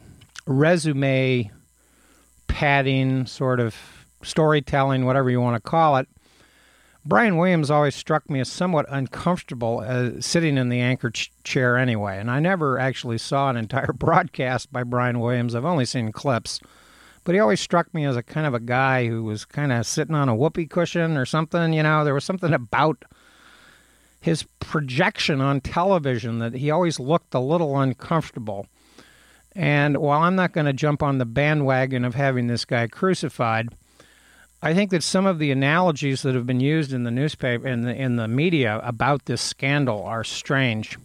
resume 0.47 1.51
padding, 2.59 3.25
sort 3.25 3.61
of 3.61 3.77
storytelling, 4.23 5.05
whatever 5.05 5.31
you 5.31 5.41
want 5.41 5.63
to 5.63 5.71
call 5.71 5.97
it. 5.97 6.09
Brian 7.05 7.37
Williams 7.37 7.71
always 7.71 7.95
struck 7.95 8.29
me 8.29 8.41
as 8.41 8.51
somewhat 8.51 8.85
uncomfortable 8.89 9.85
uh, 9.87 10.21
sitting 10.21 10.59
in 10.59 10.69
the 10.69 10.81
anchor 10.81 11.09
ch- 11.11 11.31
chair 11.45 11.77
anyway, 11.77 12.19
and 12.19 12.29
I 12.29 12.41
never 12.41 12.77
actually 12.77 13.19
saw 13.19 13.49
an 13.49 13.57
entire 13.57 13.93
broadcast 13.95 14.73
by 14.73 14.83
Brian 14.83 15.21
Williams. 15.21 15.55
I've 15.55 15.65
only 15.65 15.85
seen 15.85 16.11
clips 16.11 16.61
but 17.23 17.35
he 17.35 17.41
always 17.41 17.61
struck 17.61 17.93
me 17.93 18.07
as 18.07 18.17
a 18.17 18.23
kind 18.23 18.47
of 18.47 18.55
a 18.55 18.61
guy 18.61 19.07
who 19.07 19.23
was 19.23 19.45
kind 19.45 19.71
of 19.71 19.87
sitting 19.87 20.15
on 20.15 20.31
a 20.31 20.35
whoopee 20.35 20.67
cushion 20.67 21.15
or 21.19 21.27
something. 21.27 21.75
You 21.75 21.83
know, 21.83 22.03
there 22.03 22.15
was 22.15 22.25
something 22.25 22.55
about 22.55 23.05
his 24.19 24.45
projection 24.61 25.43
on 25.43 25.61
television 25.61 26.39
that 26.39 26.55
he 26.55 26.71
always 26.71 26.99
looked 26.99 27.35
a 27.35 27.39
little 27.39 27.79
uncomfortable. 27.79 28.67
And 29.55 29.97
while 29.97 30.23
I'm 30.23 30.37
not 30.37 30.53
going 30.53 30.67
to 30.67 30.73
jump 30.73 31.03
on 31.03 31.19
the 31.19 31.25
bandwagon 31.27 32.05
of 32.05 32.15
having 32.15 32.47
this 32.47 32.65
guy 32.65 32.87
crucified, 32.87 33.69
I 34.61 34.75
think 34.75 34.91
that 34.91 35.03
some 35.03 35.27
of 35.27 35.39
the 35.39 35.51
analogies 35.51 36.23
that 36.23 36.35
have 36.35 36.47
been 36.47 36.61
used 36.61 36.93
in 36.93 37.05
the 37.05 37.11
newspaper 37.11 37.67
in 37.67 37.83
the 37.83 37.95
in 37.95 38.17
the 38.17 38.27
media 38.27 38.81
about 38.83 39.27
this 39.27 39.41
scandal 39.41 40.03
are 40.03 40.25
strange. 40.25 40.99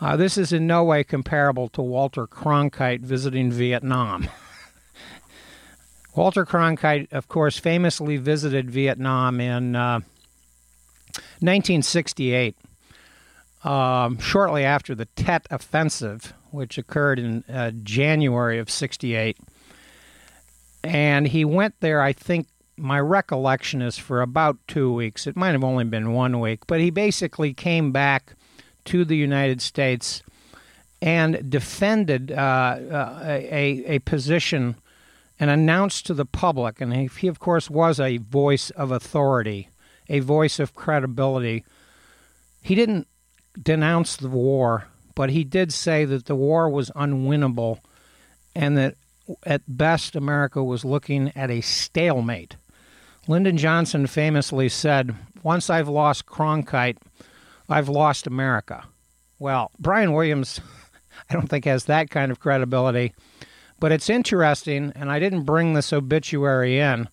Uh, 0.00 0.16
this 0.16 0.36
is 0.36 0.52
in 0.52 0.66
no 0.66 0.82
way 0.82 1.04
comparable 1.04 1.68
to 1.68 1.82
Walter 1.82 2.26
Cronkite 2.26 3.02
visiting 3.02 3.52
Vietnam. 3.52 4.28
Walter 6.16 6.44
Cronkite, 6.44 7.12
of 7.12 7.28
course, 7.28 7.58
famously 7.58 8.16
visited 8.16 8.70
Vietnam 8.70 9.40
in 9.40 9.76
uh, 9.76 10.00
1968, 11.40 12.56
um, 13.64 14.18
shortly 14.18 14.64
after 14.64 14.94
the 14.94 15.06
Tet 15.06 15.46
Offensive, 15.50 16.34
which 16.50 16.78
occurred 16.78 17.18
in 17.18 17.44
uh, 17.44 17.70
January 17.82 18.58
of 18.58 18.70
68. 18.70 19.38
And 20.84 21.28
he 21.28 21.44
went 21.44 21.74
there, 21.80 22.00
I 22.00 22.12
think, 22.12 22.48
my 22.76 22.98
recollection 22.98 23.82
is 23.82 23.98
for 23.98 24.20
about 24.20 24.58
two 24.66 24.92
weeks. 24.92 25.26
It 25.26 25.36
might 25.36 25.52
have 25.52 25.62
only 25.62 25.84
been 25.84 26.12
one 26.12 26.40
week, 26.40 26.66
but 26.66 26.80
he 26.80 26.90
basically 26.90 27.54
came 27.54 27.92
back 27.92 28.34
to 28.86 29.04
the 29.04 29.16
United 29.16 29.60
States 29.60 30.22
and 31.00 31.50
defended 31.50 32.32
uh, 32.32 32.34
uh 32.34 33.18
a, 33.24 33.84
a 33.86 33.98
position 34.00 34.76
and 35.38 35.50
announced 35.50 36.06
to 36.06 36.14
the 36.14 36.24
public, 36.24 36.80
and 36.80 36.94
he, 36.94 37.06
he, 37.18 37.26
of 37.26 37.40
course 37.40 37.68
was 37.68 37.98
a 37.98 38.18
voice 38.18 38.70
of 38.70 38.90
authority, 38.90 39.68
a 40.08 40.20
voice 40.20 40.60
of 40.60 40.74
credibility. 40.74 41.64
He 42.62 42.74
didn't 42.74 43.08
denounce 43.60 44.16
the 44.16 44.28
war, 44.28 44.86
but 45.14 45.30
he 45.30 45.44
did 45.44 45.72
say 45.72 46.04
that 46.04 46.26
the 46.26 46.36
war 46.36 46.68
was 46.68 46.90
unwinnable 46.90 47.80
and 48.54 48.76
that 48.76 48.96
at 49.44 49.62
best 49.68 50.16
America 50.16 50.62
was 50.62 50.84
looking 50.84 51.32
at 51.36 51.50
a 51.50 51.60
stalemate. 51.60 52.56
Lyndon 53.28 53.56
Johnson 53.56 54.06
famously 54.06 54.68
said, 54.68 55.14
Once 55.42 55.70
I've 55.70 55.88
lost 55.88 56.26
Cronkite, 56.26 56.98
I've 57.68 57.88
lost 57.88 58.26
America. 58.26 58.84
Well, 59.38 59.70
Brian 59.78 60.12
Williams, 60.12 60.60
I 61.30 61.34
don't 61.34 61.48
think 61.48 61.64
has 61.64 61.84
that 61.84 62.10
kind 62.10 62.32
of 62.32 62.40
credibility, 62.40 63.14
but 63.78 63.92
it's 63.92 64.10
interesting, 64.10 64.92
and 64.94 65.10
I 65.10 65.18
didn't 65.18 65.42
bring 65.42 65.72
this 65.72 65.92
obituary 65.92 66.78
in, 66.78 67.08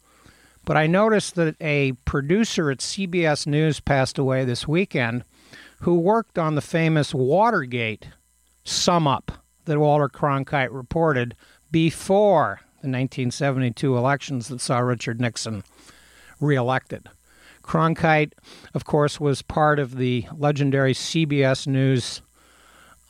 but 0.66 0.78
I 0.78 0.88
noticed 0.88 1.36
that 1.36 1.56
a 1.62 1.94
producer 2.06 2.70
at 2.70 2.80
CBS 2.80 3.48
News 3.48 3.80
passed 3.80 4.18
away 4.18 4.46
this 4.46 4.68
weekend 4.68 5.24
who 5.82 5.96
worked 5.96 6.38
on 6.38 6.56
the 6.56 6.62
famous 6.62 7.14
Watergate 7.14 8.10
sum 8.64 9.08
up 9.08 9.32
that 9.66 9.80
Walter 9.80 10.10
Cronkite 10.10 10.74
reported 10.74 11.36
before 11.72 12.62
the 12.82 12.88
1972 12.88 13.96
elections 13.98 14.48
that 14.48 14.62
saw 14.62 14.80
Richard 14.80 15.20
Nixon 15.22 15.64
reelected. 16.40 17.10
Cronkite, 17.64 18.32
of 18.74 18.86
course, 18.86 19.20
was 19.20 19.42
part 19.42 19.80
of 19.80 19.98
the 19.98 20.26
legendary 20.36 20.94
CBS 20.94 21.68
News 21.68 22.22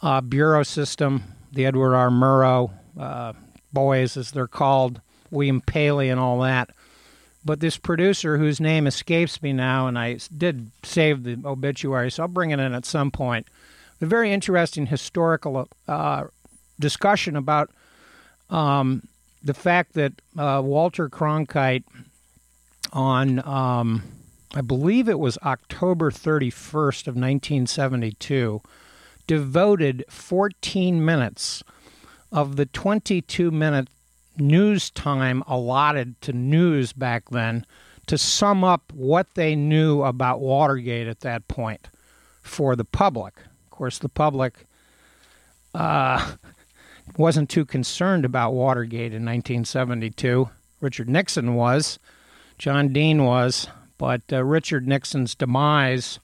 uh, 0.02 0.22
bureau 0.22 0.64
system, 0.64 1.24
the 1.52 1.66
Edward 1.66 1.96
R. 1.96 2.10
Murrow 2.10 2.72
uh, 3.00 3.34
boys, 3.72 4.18
as 4.18 4.32
they're 4.32 4.48
called, 4.48 5.02
William 5.32 5.62
Paley, 5.62 6.10
and 6.10 6.20
all 6.20 6.40
that. 6.40 6.72
But 7.46 7.62
this 7.62 7.78
producer, 7.78 8.38
whose 8.38 8.60
name 8.60 8.86
escapes 8.86 9.42
me 9.42 9.54
now, 9.54 9.88
and 9.88 9.98
I 9.98 10.20
did 10.36 10.72
save 10.84 11.24
the 11.24 11.40
obituary, 11.46 12.12
so 12.12 12.24
I'll 12.24 12.30
bring 12.30 12.52
it 12.52 12.60
in 12.60 12.74
at 12.74 12.86
some 12.86 13.12
point. 13.12 13.48
A 14.02 14.06
very 14.06 14.32
interesting 14.32 14.88
historical 14.88 15.68
uh, 15.88 16.26
discussion 16.80 17.36
about 17.36 17.70
um, 18.50 19.08
the 19.44 19.54
fact 19.54 19.94
that 19.94 20.14
uh, 20.38 20.62
Walter 20.64 21.10
Cronkite, 21.10 21.84
on 22.92 23.46
um, 23.48 24.04
I 24.56 24.62
believe 24.62 25.08
it 25.08 25.20
was 25.20 25.38
October 25.44 26.12
31st 26.12 27.08
of 27.08 27.16
1972, 27.16 28.62
devoted 29.28 30.04
14 30.10 31.06
minutes 31.06 31.64
of 32.32 32.56
the 32.56 32.66
22 32.66 33.52
minute 33.52 33.90
news 34.40 34.90
time 34.90 35.44
allotted 35.48 36.20
to 36.22 36.34
news 36.34 36.94
back 36.94 37.30
then 37.30 37.66
to 38.08 38.18
sum 38.18 38.64
up 38.64 38.92
what 38.94 39.28
they 39.36 39.56
knew 39.56 40.02
about 40.02 40.40
Watergate 40.40 41.08
at 41.08 41.20
that 41.22 41.48
point 41.48 41.88
for 42.42 42.76
the 42.76 42.86
public. 42.86 43.36
Of 43.38 43.70
course, 43.70 44.00
the 44.00 44.10
public 44.10 44.66
uh, 45.76 46.34
wasn't 47.18 47.50
too 47.50 47.66
concerned 47.66 48.26
about 48.26 48.54
Watergate 48.54 49.14
in 49.14 49.26
1972. 49.26 50.50
Richard 50.82 51.10
Nixon 51.10 51.56
was, 51.56 52.00
John 52.58 52.92
Dean 52.94 53.26
was, 53.26 53.68
but 53.98 54.22
uh, 54.32 54.44
Richard 54.44 54.88
Nixon's 54.88 55.36
demise 55.36 56.20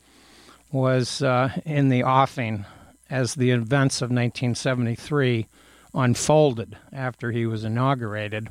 was 0.72 1.22
uh, 1.22 1.50
in 1.66 1.90
the 1.90 2.04
offing 2.04 2.66
as 3.10 3.36
the 3.36 3.52
events 3.52 4.02
of 4.02 4.10
1973 4.10 5.48
unfolded 5.96 6.78
after 6.92 7.32
he 7.32 7.46
was 7.46 7.64
inaugurated. 7.64 8.50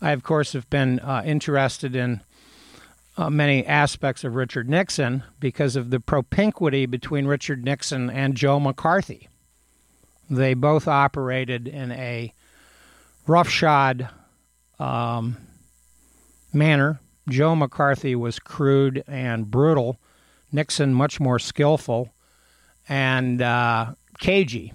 I, 0.00 0.10
of 0.12 0.22
course, 0.22 0.52
have 0.52 0.68
been 0.70 0.98
uh, 1.00 1.22
interested 1.24 1.94
in 1.94 2.22
uh, 3.16 3.30
many 3.30 3.64
aspects 3.66 4.24
of 4.24 4.34
Richard 4.34 4.68
Nixon 4.68 5.22
because 5.38 5.76
of 5.76 5.90
the 5.90 6.00
propinquity 6.00 6.86
between 6.86 7.26
Richard 7.26 7.64
Nixon 7.64 8.10
and 8.10 8.34
Joe 8.34 8.58
McCarthy. 8.58 9.28
They 10.30 10.54
both 10.54 10.88
operated 10.88 11.68
in 11.68 11.92
a 11.92 12.32
roughshod 13.26 14.08
um, 14.78 15.36
manner. 16.52 17.00
Joe 17.28 17.54
McCarthy 17.54 18.16
was 18.16 18.38
crude 18.38 19.04
and 19.06 19.50
brutal, 19.50 20.00
Nixon 20.50 20.94
much 20.94 21.20
more 21.20 21.38
skillful 21.38 22.12
and 22.88 23.40
uh, 23.40 23.92
cagey. 24.18 24.72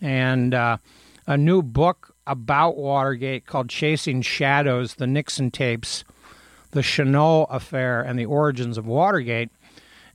And 0.00 0.54
uh, 0.54 0.78
a 1.26 1.36
new 1.36 1.62
book 1.62 2.14
about 2.26 2.76
Watergate 2.76 3.46
called 3.46 3.68
Chasing 3.68 4.22
Shadows 4.22 4.94
The 4.94 5.06
Nixon 5.06 5.50
Tapes, 5.50 6.04
the 6.70 6.82
Chennault 6.82 7.46
Affair, 7.50 8.00
and 8.00 8.18
the 8.18 8.26
Origins 8.26 8.78
of 8.78 8.86
Watergate 8.86 9.50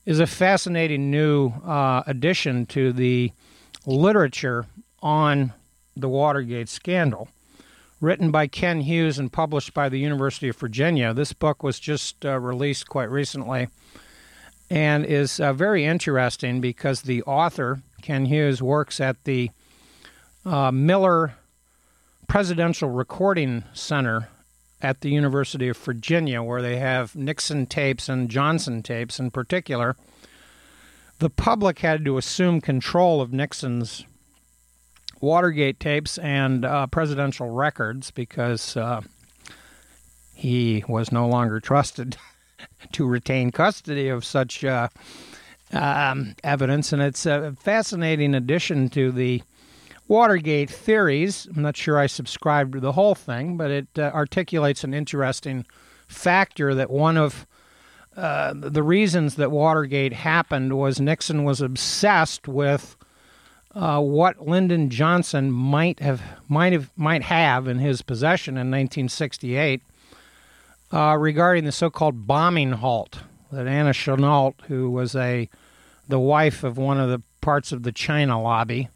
is 0.04 0.20
a 0.20 0.26
fascinating 0.26 1.10
new 1.10 1.48
uh, 1.64 2.02
addition 2.06 2.66
to 2.66 2.92
the 2.92 3.32
literature 3.86 4.66
on 5.02 5.52
the 5.96 6.08
Watergate 6.08 6.68
scandal. 6.68 7.28
Written 8.00 8.30
by 8.30 8.46
Ken 8.46 8.80
Hughes 8.82 9.18
and 9.18 9.32
published 9.32 9.74
by 9.74 9.88
the 9.88 9.98
University 9.98 10.48
of 10.48 10.56
Virginia, 10.56 11.12
this 11.12 11.32
book 11.32 11.62
was 11.62 11.80
just 11.80 12.24
uh, 12.24 12.38
released 12.38 12.88
quite 12.88 13.10
recently 13.10 13.68
and 14.70 15.04
is 15.04 15.40
uh, 15.40 15.52
very 15.52 15.84
interesting 15.84 16.60
because 16.60 17.02
the 17.02 17.22
author, 17.24 17.80
Ken 18.02 18.26
Hughes, 18.26 18.62
works 18.62 19.00
at 19.00 19.24
the 19.24 19.50
uh, 20.48 20.72
Miller 20.72 21.34
Presidential 22.26 22.88
Recording 22.88 23.64
Center 23.74 24.28
at 24.80 25.00
the 25.00 25.10
University 25.10 25.68
of 25.68 25.76
Virginia, 25.76 26.42
where 26.42 26.62
they 26.62 26.76
have 26.76 27.14
Nixon 27.14 27.66
tapes 27.66 28.08
and 28.08 28.30
Johnson 28.30 28.82
tapes 28.82 29.20
in 29.20 29.30
particular. 29.30 29.96
The 31.18 31.30
public 31.30 31.80
had 31.80 32.04
to 32.04 32.16
assume 32.16 32.60
control 32.60 33.20
of 33.20 33.32
Nixon's 33.32 34.04
Watergate 35.20 35.80
tapes 35.80 36.16
and 36.18 36.64
uh, 36.64 36.86
presidential 36.86 37.50
records 37.50 38.10
because 38.12 38.76
uh, 38.76 39.00
he 40.32 40.84
was 40.88 41.10
no 41.10 41.26
longer 41.28 41.60
trusted 41.60 42.16
to 42.92 43.06
retain 43.06 43.50
custody 43.50 44.08
of 44.08 44.24
such 44.24 44.64
uh, 44.64 44.88
um, 45.72 46.36
evidence. 46.44 46.92
And 46.92 47.02
it's 47.02 47.26
a 47.26 47.52
fascinating 47.58 48.34
addition 48.34 48.88
to 48.90 49.10
the 49.10 49.42
Watergate 50.08 50.70
theories. 50.70 51.46
I'm 51.54 51.62
not 51.62 51.76
sure 51.76 51.98
I 51.98 52.06
subscribe 52.06 52.72
to 52.72 52.80
the 52.80 52.92
whole 52.92 53.14
thing, 53.14 53.56
but 53.58 53.70
it 53.70 53.88
uh, 53.98 54.10
articulates 54.14 54.82
an 54.82 54.94
interesting 54.94 55.66
factor 56.06 56.74
that 56.74 56.90
one 56.90 57.18
of 57.18 57.46
uh, 58.16 58.54
the 58.56 58.82
reasons 58.82 59.36
that 59.36 59.50
Watergate 59.50 60.14
happened 60.14 60.76
was 60.76 60.98
Nixon 60.98 61.44
was 61.44 61.60
obsessed 61.60 62.48
with 62.48 62.96
uh, 63.74 64.00
what 64.00 64.48
Lyndon 64.48 64.90
Johnson 64.90 65.52
might 65.52 66.00
have 66.00 66.22
might 66.48 66.72
have 66.72 66.90
might 66.96 67.22
have 67.22 67.68
in 67.68 67.78
his 67.78 68.02
possession 68.02 68.54
in 68.54 68.70
1968 68.70 69.82
uh, 70.92 71.16
regarding 71.18 71.64
the 71.64 71.70
so-called 71.70 72.26
bombing 72.26 72.72
halt 72.72 73.20
that 73.52 73.66
Anna 73.66 73.90
Chennault, 73.90 74.54
who 74.68 74.90
was 74.90 75.14
a 75.14 75.48
the 76.08 76.18
wife 76.18 76.64
of 76.64 76.78
one 76.78 76.98
of 76.98 77.10
the 77.10 77.22
parts 77.40 77.72
of 77.72 77.82
the 77.82 77.92
China 77.92 78.40
lobby 78.40 78.88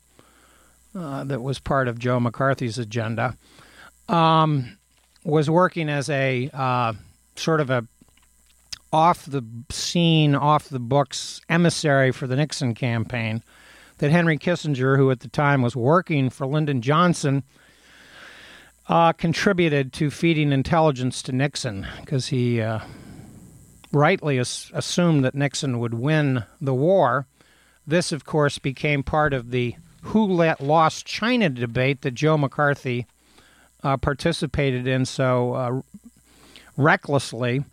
uh, 0.95 1.25
that 1.25 1.43
was 1.43 1.59
part 1.59 1.89
of 1.89 1.99
Joe 1.99 2.21
McCarthy's 2.21 2.79
agenda, 2.79 3.37
um, 4.09 4.77
was 5.25 5.49
working 5.49 5.89
as 5.89 6.09
a 6.11 6.51
uh, 6.53 6.93
sort 7.37 7.61
of 7.61 7.71
a 7.71 7.87
off 8.93 9.25
the 9.25 9.43
scene, 9.71 10.35
off 10.35 10.69
the 10.69 10.79
books 10.79 11.41
emissary 11.49 12.13
for 12.13 12.27
the 12.27 12.37
Nixon 12.37 12.75
campaign. 12.75 13.43
That 13.99 14.11
Henry 14.11 14.37
Kissinger, 14.37 14.97
who 14.97 15.11
at 15.11 15.21
the 15.21 15.29
time 15.29 15.63
was 15.63 15.77
working 15.77 16.29
for 16.29 16.47
Lyndon 16.47 16.83
Johnson, 16.83 17.45
uh, 18.89 19.13
contributed 19.13 19.93
to 19.95 20.11
feeding 20.11 20.53
intelligence 20.53 21.23
to 21.23 21.33
Nixon 21.33 21.87
because 22.01 22.27
he 22.27 22.61
uh, 22.61 22.81
rightly 23.93 24.39
as- 24.39 24.71
assumed 24.75 25.25
that 25.25 25.35
Nixon 25.35 25.79
would 25.79 25.95
win 25.95 26.45
the 26.61 26.75
war. 26.75 27.27
This, 27.87 28.13
of 28.13 28.25
course, 28.25 28.59
became 28.59 29.03
part 29.03 29.33
of 29.33 29.51
the 29.51 29.77
who 30.03 30.25
let 30.27 30.61
lost 30.61 31.07
China 31.07 31.49
debate 31.49 32.03
that 32.03 32.13
Joe 32.13 32.37
McCarthy 32.37 33.07
uh, 33.83 33.97
participated 33.97 34.87
in 34.87 35.05
so 35.05 35.55
uh, 35.55 35.83
recklessly 36.77 37.65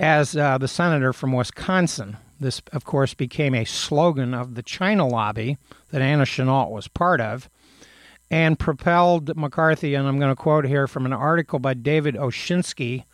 as 0.00 0.36
uh, 0.36 0.58
the 0.58 0.68
senator 0.68 1.12
from 1.12 1.32
Wisconsin. 1.32 2.16
This, 2.40 2.60
of 2.72 2.84
course, 2.84 3.14
became 3.14 3.54
a 3.54 3.64
slogan 3.64 4.34
of 4.34 4.54
the 4.54 4.62
China 4.62 5.06
lobby 5.06 5.56
that 5.90 6.02
Anna 6.02 6.24
Chennault 6.24 6.70
was 6.70 6.88
part 6.88 7.20
of 7.20 7.48
and 8.30 8.58
propelled 8.58 9.36
McCarthy, 9.36 9.94
and 9.94 10.08
I'm 10.08 10.18
going 10.18 10.34
to 10.34 10.40
quote 10.40 10.64
here 10.64 10.86
from 10.86 11.06
an 11.06 11.12
article 11.12 11.58
by 11.58 11.74
David 11.74 12.16
Oshinsky 12.16 13.04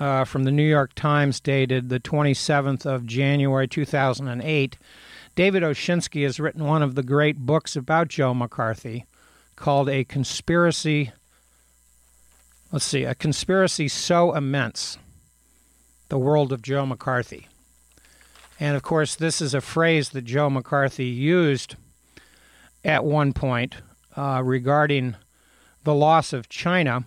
uh, 0.00 0.24
from 0.24 0.44
the 0.44 0.50
New 0.50 0.66
York 0.66 0.94
Times 0.94 1.40
dated 1.40 1.88
the 1.88 2.00
27th 2.00 2.86
of 2.86 3.06
January 3.06 3.68
2008. 3.68 4.76
David 5.34 5.64
Oshinsky 5.64 6.22
has 6.22 6.38
written 6.38 6.64
one 6.64 6.82
of 6.82 6.94
the 6.94 7.02
great 7.02 7.38
books 7.38 7.74
about 7.74 8.08
Joe 8.08 8.34
McCarthy 8.34 9.04
called 9.56 9.88
A 9.88 10.04
Conspiracy. 10.04 11.12
Let's 12.70 12.84
see, 12.84 13.04
A 13.04 13.14
Conspiracy 13.14 13.88
So 13.88 14.34
Immense 14.34 14.98
The 16.08 16.18
World 16.18 16.52
of 16.52 16.62
Joe 16.62 16.86
McCarthy. 16.86 17.48
And 18.60 18.76
of 18.76 18.84
course, 18.84 19.16
this 19.16 19.40
is 19.40 19.54
a 19.54 19.60
phrase 19.60 20.10
that 20.10 20.22
Joe 20.22 20.48
McCarthy 20.48 21.06
used 21.06 21.74
at 22.84 23.04
one 23.04 23.32
point 23.32 23.76
uh, 24.16 24.40
regarding 24.44 25.16
the 25.82 25.94
loss 25.94 26.32
of 26.32 26.48
China. 26.48 27.04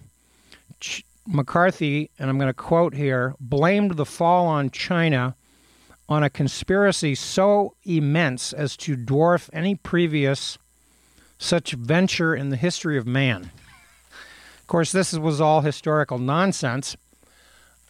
Ch- 0.81 1.05
McCarthy, 1.25 2.09
and 2.19 2.29
I'm 2.29 2.37
going 2.37 2.49
to 2.49 2.53
quote 2.53 2.93
here, 2.93 3.35
blamed 3.39 3.97
the 3.97 4.05
fall 4.05 4.47
on 4.47 4.69
China 4.69 5.35
on 6.09 6.23
a 6.23 6.29
conspiracy 6.29 7.15
so 7.15 7.75
immense 7.83 8.53
as 8.53 8.77
to 8.77 8.95
dwarf 8.95 9.49
any 9.51 9.75
previous 9.75 10.57
such 11.37 11.73
venture 11.73 12.35
in 12.35 12.49
the 12.49 12.55
history 12.55 12.97
of 12.97 13.05
man. 13.05 13.51
Of 14.59 14.67
course, 14.67 14.91
this 14.91 15.13
was 15.13 15.39
all 15.39 15.61
historical 15.61 16.17
nonsense. 16.17 16.97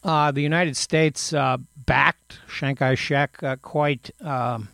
Uh, 0.03 0.31
the 0.31 0.41
United 0.41 0.77
States 0.77 1.33
uh, 1.33 1.57
backed 1.85 2.39
Chiang 2.47 2.75
Kai 2.75 2.95
shek 2.95 3.41
uh, 3.43 3.55
quite 3.57 4.11
um, 4.21 4.69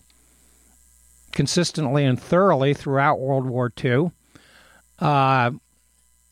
consistently 1.31 2.05
and 2.05 2.21
thoroughly 2.21 2.73
throughout 2.73 3.19
World 3.19 3.45
War 3.45 3.71
II. 3.83 4.11
Uh, 4.99 5.51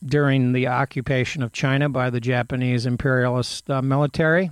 during 0.04 0.52
the 0.52 0.68
occupation 0.68 1.44
of 1.44 1.52
China 1.52 1.90
by 1.90 2.10
the 2.10 2.20
Japanese 2.20 2.86
imperialist 2.86 3.70
uh, 3.70 3.82
military. 3.82 4.50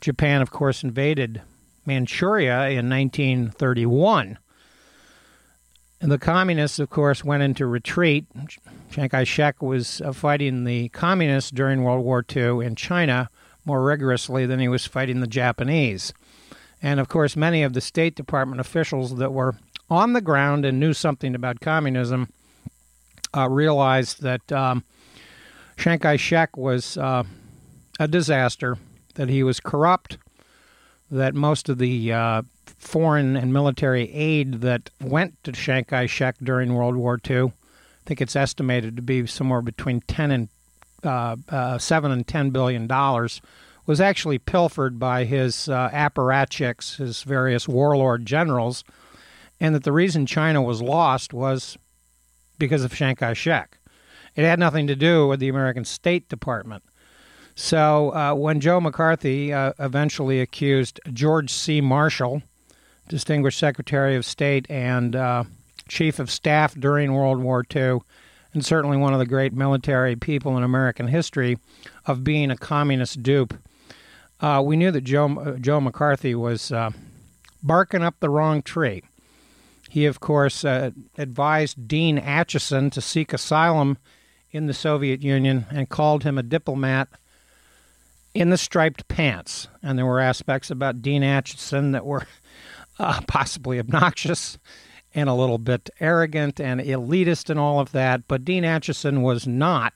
Japan, 0.00 0.42
of 0.42 0.50
course, 0.50 0.82
invaded 0.82 1.42
Manchuria 1.84 2.68
in 2.68 2.88
1931. 2.88 4.38
And 6.00 6.12
the 6.12 6.18
communists, 6.18 6.78
of 6.78 6.90
course, 6.90 7.24
went 7.24 7.42
into 7.42 7.66
retreat. 7.66 8.26
Chiang 8.90 9.08
Kai 9.08 9.24
shek 9.24 9.62
was 9.62 10.00
uh, 10.02 10.12
fighting 10.12 10.64
the 10.64 10.90
communists 10.90 11.50
during 11.50 11.82
World 11.82 12.04
War 12.04 12.24
II 12.34 12.64
in 12.64 12.76
China 12.76 13.30
more 13.64 13.82
rigorously 13.82 14.46
than 14.46 14.60
he 14.60 14.68
was 14.68 14.86
fighting 14.86 15.20
the 15.20 15.26
Japanese. 15.26 16.12
And 16.82 17.00
of 17.00 17.08
course, 17.08 17.34
many 17.34 17.62
of 17.62 17.72
the 17.72 17.80
State 17.80 18.14
Department 18.14 18.60
officials 18.60 19.16
that 19.16 19.32
were 19.32 19.56
on 19.88 20.12
the 20.12 20.20
ground 20.20 20.64
and 20.64 20.78
knew 20.78 20.92
something 20.92 21.34
about 21.34 21.60
communism 21.60 22.28
uh, 23.36 23.48
realized 23.48 24.22
that 24.22 24.50
um, 24.52 24.84
Chiang 25.76 25.98
Kai 25.98 26.16
shek 26.16 26.56
was 26.56 26.96
uh, 26.96 27.24
a 27.98 28.08
disaster, 28.08 28.78
that 29.16 29.28
he 29.28 29.42
was 29.42 29.60
corrupt, 29.60 30.18
that 31.10 31.34
most 31.34 31.68
of 31.68 31.78
the 31.78 32.12
uh, 32.12 32.42
foreign 32.78 33.36
and 33.36 33.52
military 33.52 34.12
aid 34.12 34.54
that 34.60 34.90
went 35.00 35.42
to 35.44 35.52
Chiang 35.52 35.84
Kai 35.84 36.06
shek 36.06 36.36
during 36.42 36.74
World 36.74 36.96
War 36.96 37.18
II, 37.28 37.44
I 37.44 37.52
think 38.06 38.20
it's 38.20 38.36
estimated 38.36 38.96
to 38.96 39.02
be 39.02 39.26
somewhere 39.26 39.62
between 39.62 40.00
10 40.02 40.30
and 40.30 40.48
uh, 41.04 41.36
uh, 41.48 41.78
7 41.78 42.10
and 42.10 42.26
10 42.26 42.50
billion 42.50 42.86
dollars, 42.86 43.40
was 43.86 44.00
actually 44.00 44.38
pilfered 44.38 44.98
by 44.98 45.24
his 45.24 45.68
uh, 45.68 45.88
apparatchiks, 45.90 46.96
his 46.96 47.22
various 47.22 47.68
warlord 47.68 48.26
generals, 48.26 48.82
and 49.60 49.74
that 49.74 49.84
the 49.84 49.92
reason 49.92 50.26
China 50.26 50.60
was 50.60 50.82
lost 50.82 51.32
was 51.32 51.78
because 52.58 52.84
of 52.84 52.92
Chiang 52.92 53.16
Kai 53.16 53.32
shek. 53.32 53.78
It 54.34 54.44
had 54.44 54.58
nothing 54.58 54.86
to 54.88 54.96
do 54.96 55.26
with 55.26 55.40
the 55.40 55.48
American 55.48 55.84
State 55.84 56.28
Department. 56.28 56.82
So 57.58 58.14
uh, 58.14 58.34
when 58.34 58.60
Joe 58.60 58.82
McCarthy 58.82 59.50
uh, 59.50 59.72
eventually 59.78 60.42
accused 60.42 61.00
George 61.12 61.50
C. 61.50 61.80
Marshall, 61.80 62.42
Distinguished 63.08 63.58
Secretary 63.58 64.14
of 64.14 64.26
State 64.26 64.70
and 64.70 65.16
uh, 65.16 65.44
Chief 65.88 66.18
of 66.18 66.30
Staff 66.30 66.74
during 66.74 67.14
World 67.14 67.40
War 67.40 67.64
II, 67.74 68.00
and 68.52 68.64
certainly 68.64 68.98
one 68.98 69.14
of 69.14 69.18
the 69.18 69.26
great 69.26 69.54
military 69.54 70.16
people 70.16 70.56
in 70.58 70.64
American 70.64 71.08
history, 71.08 71.56
of 72.04 72.22
being 72.22 72.50
a 72.50 72.58
communist 72.58 73.22
dupe, 73.22 73.54
uh, 74.40 74.62
we 74.64 74.76
knew 74.76 74.90
that 74.90 75.04
Joe, 75.04 75.38
uh, 75.38 75.52
Joe 75.52 75.80
McCarthy 75.80 76.34
was 76.34 76.70
uh, 76.70 76.90
barking 77.62 78.02
up 78.02 78.16
the 78.20 78.28
wrong 78.28 78.60
tree. 78.60 79.02
He, 79.88 80.04
of 80.04 80.20
course, 80.20 80.62
advised 80.62 81.88
Dean 81.88 82.18
Acheson 82.18 82.92
to 82.92 83.00
seek 83.00 83.32
asylum 83.32 83.96
in 84.50 84.66
the 84.66 84.74
Soviet 84.74 85.22
Union 85.22 85.64
and 85.70 85.88
called 85.88 86.22
him 86.22 86.36
a 86.36 86.42
diplomat 86.42 87.08
in 88.36 88.50
the 88.50 88.58
striped 88.58 89.08
pants. 89.08 89.68
And 89.82 89.98
there 89.98 90.04
were 90.04 90.20
aspects 90.20 90.70
about 90.70 91.00
Dean 91.00 91.22
Acheson 91.22 91.92
that 91.92 92.04
were 92.04 92.26
uh, 92.98 93.20
possibly 93.26 93.78
obnoxious 93.78 94.58
and 95.14 95.28
a 95.28 95.34
little 95.34 95.58
bit 95.58 95.88
arrogant 96.00 96.60
and 96.60 96.80
elitist 96.80 97.48
and 97.48 97.58
all 97.58 97.80
of 97.80 97.92
that. 97.92 98.28
But 98.28 98.44
Dean 98.44 98.64
Acheson 98.64 99.22
was 99.22 99.46
not 99.46 99.94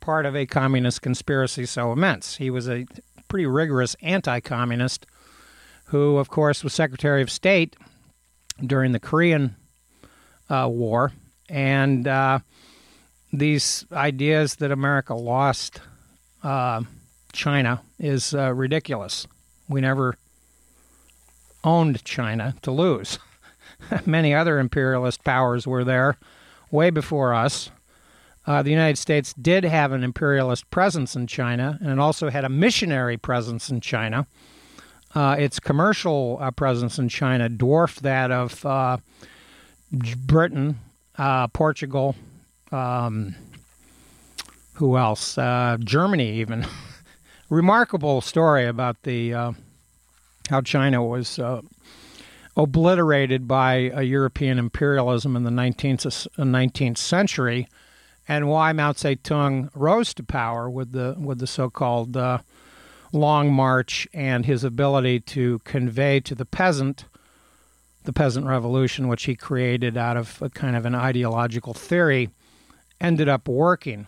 part 0.00 0.24
of 0.24 0.34
a 0.34 0.46
communist 0.46 1.02
conspiracy 1.02 1.66
so 1.66 1.92
immense. 1.92 2.36
He 2.36 2.48
was 2.48 2.68
a 2.68 2.86
pretty 3.28 3.46
rigorous 3.46 3.94
anti 4.00 4.40
communist 4.40 5.06
who, 5.86 6.16
of 6.16 6.30
course, 6.30 6.64
was 6.64 6.72
Secretary 6.72 7.20
of 7.20 7.30
State 7.30 7.76
during 8.64 8.92
the 8.92 9.00
Korean 9.00 9.56
uh, 10.48 10.68
War, 10.70 11.12
and 11.50 12.08
uh, 12.08 12.38
these 13.32 13.84
ideas 13.92 14.56
that 14.56 14.70
America 14.70 15.14
lost 15.14 15.80
uh, 16.42 16.82
China 17.34 17.82
is 17.98 18.34
uh, 18.34 18.52
ridiculous. 18.54 19.26
We 19.68 19.80
never 19.80 20.16
owned 21.62 22.04
China 22.04 22.54
to 22.62 22.70
lose. 22.70 23.18
Many 24.06 24.34
other 24.34 24.58
imperialist 24.58 25.24
powers 25.24 25.66
were 25.66 25.84
there 25.84 26.16
way 26.70 26.90
before 26.90 27.34
us. 27.34 27.70
Uh, 28.46 28.62
the 28.62 28.70
United 28.70 28.98
States 28.98 29.32
did 29.34 29.64
have 29.64 29.92
an 29.92 30.04
imperialist 30.04 30.70
presence 30.70 31.16
in 31.16 31.26
China, 31.26 31.78
and 31.80 31.90
it 31.90 31.98
also 31.98 32.30
had 32.30 32.44
a 32.44 32.48
missionary 32.48 33.16
presence 33.16 33.70
in 33.70 33.80
China. 33.80 34.26
Uh, 35.14 35.36
its 35.38 35.58
commercial 35.58 36.38
uh, 36.40 36.50
presence 36.50 36.98
in 36.98 37.08
China 37.08 37.48
dwarfed 37.48 38.02
that 38.02 38.30
of 38.30 38.64
uh, 38.66 38.98
Britain, 40.26 40.78
uh, 41.16 41.46
Portugal, 41.48 42.14
um, 42.72 43.34
who 44.74 44.96
else? 44.96 45.38
Uh, 45.38 45.76
Germany, 45.80 46.32
even. 46.32 46.66
Remarkable 47.50 48.20
story 48.20 48.66
about 48.66 49.02
the 49.02 49.34
uh, 49.34 49.52
how 50.50 50.60
China 50.60 51.04
was 51.04 51.38
uh, 51.38 51.60
obliterated 52.56 53.46
by 53.48 53.76
European 54.00 54.58
imperialism 54.58 55.36
in 55.36 55.44
the 55.44 55.50
19th, 55.50 56.28
19th 56.36 56.92
uh, 56.92 56.94
century, 56.94 57.68
and 58.26 58.48
why 58.48 58.72
Mao 58.72 58.92
Zedong 58.92 59.70
rose 59.74 60.14
to 60.14 60.22
power 60.22 60.70
with 60.70 60.92
the 60.92 61.16
with 61.18 61.38
the 61.38 61.46
so-called 61.46 62.16
uh, 62.16 62.38
Long 63.12 63.52
March 63.52 64.08
and 64.14 64.46
his 64.46 64.64
ability 64.64 65.20
to 65.20 65.60
convey 65.60 66.20
to 66.20 66.34
the 66.34 66.46
peasant 66.46 67.04
the 68.04 68.12
peasant 68.12 68.46
revolution, 68.46 69.08
which 69.08 69.24
he 69.24 69.34
created 69.34 69.96
out 69.96 70.16
of 70.16 70.40
a 70.42 70.50
kind 70.50 70.76
of 70.76 70.84
an 70.84 70.94
ideological 70.94 71.72
theory, 71.72 72.28
ended 73.00 73.28
up 73.28 73.48
working. 73.48 74.06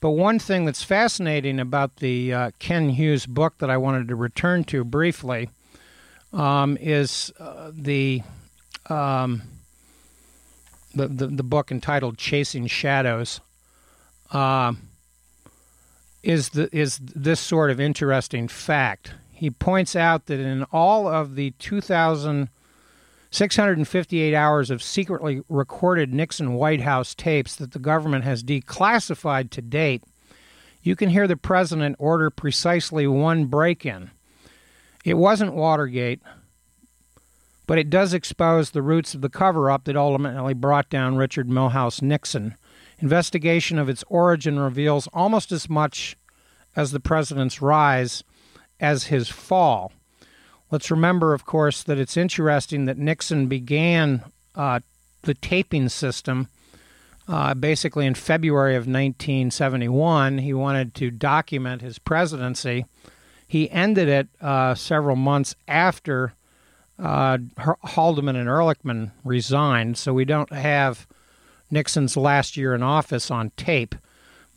But 0.00 0.12
one 0.12 0.38
thing 0.38 0.64
that's 0.64 0.82
fascinating 0.82 1.60
about 1.60 1.96
the 1.96 2.32
uh, 2.32 2.50
Ken 2.58 2.90
Hughes 2.90 3.26
book 3.26 3.58
that 3.58 3.68
I 3.68 3.76
wanted 3.76 4.08
to 4.08 4.16
return 4.16 4.64
to 4.64 4.82
briefly 4.82 5.50
um, 6.32 6.78
is 6.80 7.32
uh, 7.38 7.70
the, 7.74 8.22
um, 8.88 9.42
the, 10.94 11.08
the 11.08 11.26
the 11.26 11.42
book 11.42 11.70
entitled 11.70 12.16
"Chasing 12.16 12.66
Shadows." 12.66 13.40
Uh, 14.32 14.74
is 16.22 16.50
the 16.50 16.74
is 16.76 16.98
this 16.98 17.40
sort 17.40 17.70
of 17.70 17.80
interesting 17.80 18.48
fact. 18.48 19.14
He 19.32 19.50
points 19.50 19.96
out 19.96 20.26
that 20.26 20.38
in 20.38 20.64
all 20.64 21.08
of 21.08 21.34
the 21.34 21.52
2,658 23.30 24.34
hours 24.34 24.70
of 24.70 24.82
secretly 24.82 25.42
recorded 25.48 26.12
Nixon 26.12 26.54
White 26.54 26.80
House 26.80 27.14
tapes 27.14 27.54
that 27.56 27.72
the 27.72 27.78
government 27.78 28.24
has 28.24 28.42
declassified 28.42 29.50
to 29.50 29.62
date, 29.62 30.02
you 30.82 30.96
can 30.96 31.10
hear 31.10 31.28
the 31.28 31.36
president 31.36 31.96
order 31.98 32.30
precisely 32.30 33.06
one 33.06 33.46
break 33.46 33.86
in. 33.86 34.10
It 35.04 35.14
wasn't 35.14 35.54
Watergate, 35.54 36.20
but 37.66 37.78
it 37.78 37.88
does 37.88 38.12
expose 38.12 38.70
the 38.70 38.82
roots 38.82 39.14
of 39.14 39.20
the 39.20 39.28
cover 39.28 39.70
up 39.70 39.84
that 39.84 39.96
ultimately 39.96 40.54
brought 40.54 40.90
down 40.90 41.16
Richard 41.16 41.48
Milhous 41.48 42.02
Nixon. 42.02 42.56
Investigation 42.98 43.78
of 43.78 43.88
its 43.88 44.02
origin 44.08 44.58
reveals 44.58 45.06
almost 45.12 45.52
as 45.52 45.70
much 45.70 46.16
as 46.74 46.90
the 46.90 47.00
president's 47.00 47.62
rise 47.62 48.24
as 48.80 49.04
his 49.04 49.28
fall. 49.28 49.92
Let's 50.70 50.90
remember, 50.90 51.34
of 51.34 51.44
course, 51.44 51.82
that 51.82 51.98
it's 51.98 52.16
interesting 52.16 52.84
that 52.84 52.98
Nixon 52.98 53.46
began 53.46 54.22
uh, 54.54 54.80
the 55.22 55.34
taping 55.34 55.88
system 55.88 56.48
uh, 57.28 57.54
basically 57.54 58.06
in 58.06 58.14
February 58.14 58.74
of 58.74 58.82
1971. 58.82 60.38
He 60.38 60.52
wanted 60.52 60.94
to 60.96 61.10
document 61.10 61.82
his 61.82 61.98
presidency. 61.98 62.86
He 63.46 63.70
ended 63.70 64.08
it 64.08 64.28
uh, 64.40 64.74
several 64.74 65.16
months 65.16 65.54
after 65.68 66.34
uh, 66.98 67.38
Haldeman 67.58 68.36
and 68.36 68.48
Ehrlichman 68.48 69.12
resigned, 69.24 69.96
so 69.96 70.12
we 70.12 70.24
don't 70.24 70.52
have 70.52 71.06
Nixon's 71.70 72.16
last 72.16 72.56
year 72.56 72.74
in 72.74 72.82
office 72.82 73.30
on 73.30 73.50
tape. 73.56 73.94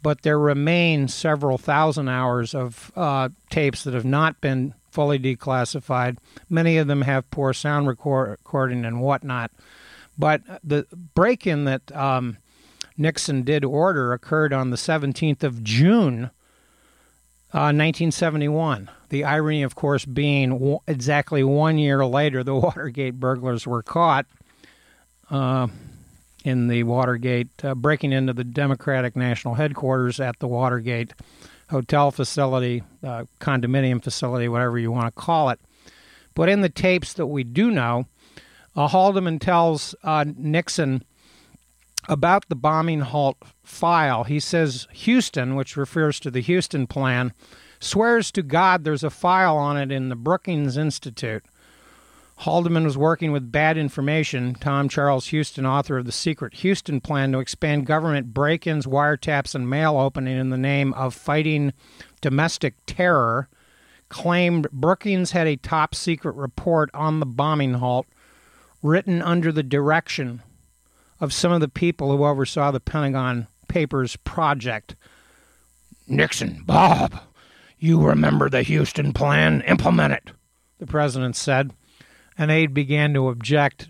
But 0.01 0.23
there 0.23 0.39
remain 0.39 1.07
several 1.07 1.57
thousand 1.57 2.09
hours 2.09 2.53
of 2.53 2.91
uh, 2.95 3.29
tapes 3.49 3.83
that 3.83 3.93
have 3.93 4.03
not 4.03 4.41
been 4.41 4.73
fully 4.93 5.17
declassified. 5.17 6.17
Many 6.49 6.77
of 6.77 6.87
them 6.87 7.01
have 7.01 7.29
poor 7.31 7.51
sound 7.51 7.87
record- 7.87 8.29
recording 8.29 8.85
and 8.85 9.01
whatnot. 9.01 9.51
But 10.17 10.41
the 10.63 10.85
break 11.15 11.47
in 11.47 11.65
that 11.65 11.91
um, 11.95 12.37
Nixon 12.95 13.41
did 13.41 13.65
order 13.65 14.13
occurred 14.13 14.53
on 14.53 14.69
the 14.69 14.77
17th 14.77 15.41
of 15.41 15.63
June, 15.63 16.25
uh, 17.51 17.73
1971. 17.73 18.89
The 19.09 19.23
irony, 19.23 19.63
of 19.63 19.73
course, 19.73 20.05
being 20.05 20.51
w- 20.51 20.79
exactly 20.87 21.43
one 21.43 21.79
year 21.79 22.05
later, 22.05 22.43
the 22.43 22.55
Watergate 22.55 23.19
burglars 23.19 23.65
were 23.65 23.81
caught 23.81 24.27
uh, 25.31 25.67
in 26.43 26.67
the 26.67 26.83
Watergate, 26.83 27.49
uh, 27.63 27.73
breaking 27.73 28.11
into 28.11 28.33
the 28.33 28.43
Democratic 28.43 29.15
National 29.15 29.55
Headquarters 29.55 30.19
at 30.19 30.37
the 30.37 30.47
Watergate 30.47 31.13
hotel 31.69 32.11
facility, 32.11 32.83
uh, 33.03 33.25
condominium 33.39 34.03
facility, 34.03 34.47
whatever 34.47 34.77
you 34.77 34.91
want 34.91 35.13
to 35.13 35.21
call 35.21 35.49
it. 35.49 35.59
But 36.35 36.49
in 36.49 36.61
the 36.61 36.69
tapes 36.69 37.13
that 37.13 37.27
we 37.27 37.43
do 37.43 37.71
know, 37.71 38.07
uh, 38.75 38.87
Haldeman 38.87 39.39
tells 39.39 39.95
uh, 40.03 40.25
Nixon 40.35 41.03
about 42.09 42.49
the 42.49 42.55
bombing 42.55 43.01
halt 43.01 43.37
file. 43.63 44.23
He 44.23 44.39
says 44.39 44.87
Houston, 44.91 45.55
which 45.55 45.77
refers 45.77 46.19
to 46.21 46.31
the 46.31 46.41
Houston 46.41 46.87
plan, 46.87 47.33
swears 47.79 48.31
to 48.31 48.41
God 48.41 48.83
there's 48.83 49.03
a 49.03 49.09
file 49.09 49.57
on 49.57 49.77
it 49.77 49.91
in 49.91 50.09
the 50.09 50.15
Brookings 50.15 50.77
Institute. 50.77 51.43
Haldeman 52.43 52.83
was 52.83 52.97
working 52.97 53.31
with 53.31 53.53
bad 53.53 53.77
information. 53.77 54.55
Tom 54.55 54.89
Charles 54.89 55.27
Houston, 55.27 55.65
author 55.65 55.99
of 55.99 56.05
The 56.05 56.11
Secret 56.11 56.55
Houston 56.55 56.99
Plan 56.99 57.31
to 57.31 57.39
expand 57.39 57.85
government 57.85 58.33
break 58.33 58.67
ins, 58.67 58.85
wiretaps, 58.85 59.55
and 59.55 59.69
mail 59.69 59.95
opening 59.95 60.37
in 60.37 60.49
the 60.49 60.57
name 60.57 60.93
of 60.95 61.13
fighting 61.13 61.71
domestic 62.19 62.73
terror, 62.85 63.47
claimed 64.09 64.69
Brookings 64.73 65.31
had 65.31 65.47
a 65.47 65.55
top 65.55 65.95
secret 65.95 66.35
report 66.35 66.89
on 66.93 67.21
the 67.21 67.25
bombing 67.25 67.75
halt 67.75 68.07
written 68.81 69.21
under 69.21 69.49
the 69.53 69.63
direction 69.63 70.41
of 71.21 71.31
some 71.31 71.53
of 71.53 71.61
the 71.61 71.69
people 71.69 72.11
who 72.11 72.25
oversaw 72.25 72.71
the 72.71 72.81
Pentagon 72.81 73.47
Papers 73.69 74.17
project. 74.17 74.97
Nixon, 76.09 76.63
Bob, 76.65 77.21
you 77.79 78.01
remember 78.01 78.49
the 78.49 78.63
Houston 78.63 79.13
Plan? 79.13 79.61
Implement 79.61 80.11
it, 80.11 80.31
the 80.79 80.85
president 80.85 81.37
said. 81.37 81.71
An 82.37 82.49
aide 82.49 82.73
began 82.73 83.13
to 83.13 83.29
object. 83.29 83.89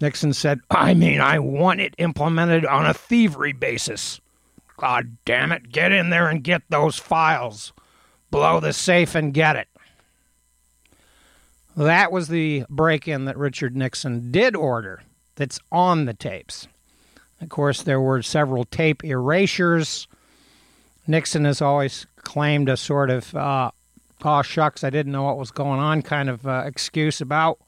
Nixon 0.00 0.32
said, 0.32 0.60
I 0.70 0.94
mean, 0.94 1.20
I 1.20 1.38
want 1.38 1.80
it 1.80 1.94
implemented 1.98 2.66
on 2.66 2.86
a 2.86 2.94
thievery 2.94 3.52
basis. 3.52 4.20
God 4.76 5.16
damn 5.24 5.52
it, 5.52 5.70
get 5.70 5.92
in 5.92 6.10
there 6.10 6.28
and 6.28 6.42
get 6.42 6.62
those 6.68 6.98
files. 6.98 7.72
Blow 8.30 8.58
the 8.60 8.72
safe 8.72 9.14
and 9.14 9.32
get 9.32 9.56
it. 9.56 9.68
That 11.76 12.10
was 12.12 12.28
the 12.28 12.64
break 12.68 13.06
in 13.06 13.26
that 13.26 13.38
Richard 13.38 13.76
Nixon 13.76 14.30
did 14.32 14.56
order 14.56 15.02
that's 15.36 15.60
on 15.70 16.04
the 16.04 16.14
tapes. 16.14 16.66
Of 17.40 17.48
course, 17.48 17.82
there 17.82 18.00
were 18.00 18.22
several 18.22 18.64
tape 18.64 19.04
erasures. 19.04 20.06
Nixon 21.06 21.44
has 21.44 21.62
always 21.62 22.06
claimed 22.16 22.68
a 22.68 22.76
sort 22.76 23.10
of, 23.10 23.34
uh, 23.34 23.70
oh, 24.24 24.42
shucks, 24.42 24.84
I 24.84 24.90
didn't 24.90 25.12
know 25.12 25.22
what 25.22 25.38
was 25.38 25.50
going 25.50 25.80
on 25.80 26.02
kind 26.02 26.28
of 26.28 26.46
uh, 26.46 26.64
excuse 26.66 27.20
about 27.20 27.58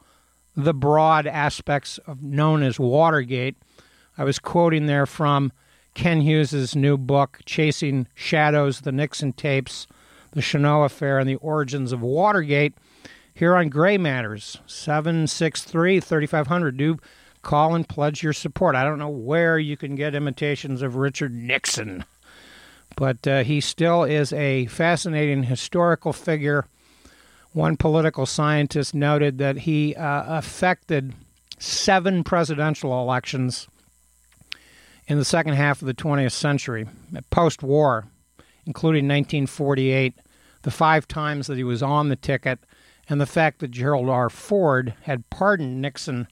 the 0.57 0.75
broad 0.75 1.27
aspects 1.27 1.99
of 2.07 2.23
known 2.23 2.63
as 2.63 2.79
Watergate. 2.79 3.57
I 4.17 4.25
was 4.25 4.39
quoting 4.39 4.87
there 4.87 5.07
from 5.07 5.53
Ken 5.95 6.21
Hughes's 6.21 6.77
new 6.77 6.97
book, 6.97 7.41
Chasing 7.45 8.07
Shadows, 8.15 8.81
the 8.81 8.93
Nixon 8.93 9.33
Tapes, 9.33 9.87
the 10.33 10.41
Chennault 10.41 10.87
Affair, 10.87 11.19
and 11.19 11.29
the 11.29 11.37
Origins 11.37 11.93
of 11.93 12.03
Watergate, 12.03 12.75
here 13.35 13.57
on 13.57 13.69
Gray 13.69 13.99
Matters, 13.99 14.59
763 14.67 16.01
3500. 16.01 16.77
Do 16.77 16.99
call 17.43 17.75
and 17.75 17.89
pledge 17.89 18.23
your 18.23 18.33
support. 18.33 18.75
I 18.75 18.85
don't 18.85 18.99
know 18.99 19.09
where 19.09 19.59
you 19.59 19.77
can 19.77 19.95
get 19.95 20.15
imitations 20.15 20.83
of 20.83 20.97
Richard 20.97 21.33
Nixon, 21.33 22.05
but 22.97 23.27
uh, 23.27 23.43
he 23.45 23.61
still 23.61 24.05
is 24.05 24.33
a 24.33 24.67
fascinating 24.67 25.45
historical 25.45 26.13
figure. 26.13 26.67
One 27.53 27.77
political 27.77 28.27
scientist 28.27 28.95
noted 28.95 29.39
that 29.39 29.59
he 29.59 29.95
uh, 29.95 30.39
affected 30.39 31.15
seven 31.59 32.25
presidential 32.25 33.01
elections 33.01 33.69
in 35.07 35.19
the 35.19 35.25
second 35.25 35.55
half 35.55 35.83
of 35.83 35.87
the 35.87 35.95
20th 35.95 36.33
century, 36.33 36.87
post 37.31 37.63
war, 37.63 38.07
including 38.67 39.05
1948, 39.05 40.15
the 40.63 40.71
five 40.71 41.07
times 41.07 41.47
that 41.47 41.59
he 41.59 41.65
was 41.65 41.83
on 41.83 42.09
the 42.09 42.17
ticket, 42.17 42.59
and 43.09 43.21
the 43.21 43.27
fact 43.27 43.59
that 43.59 43.71
Gerald 43.71 44.09
R. 44.09 44.31
Ford 44.31 44.95
had 45.03 45.29
pardoned 45.29 45.81
Nixon 45.83 46.27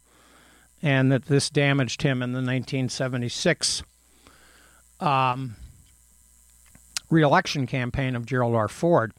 and 0.83 1.13
that 1.13 1.27
this 1.27 1.51
damaged 1.51 2.03
him 2.03 2.23
in 2.23 2.33
the 2.33 2.39
1976 2.39 3.83
um, 5.01 5.57
reelection 7.13 7.67
campaign 7.67 8.17
of 8.17 8.27
Gerald 8.27 8.55
R. 8.55 8.69
Ford. 8.69 9.13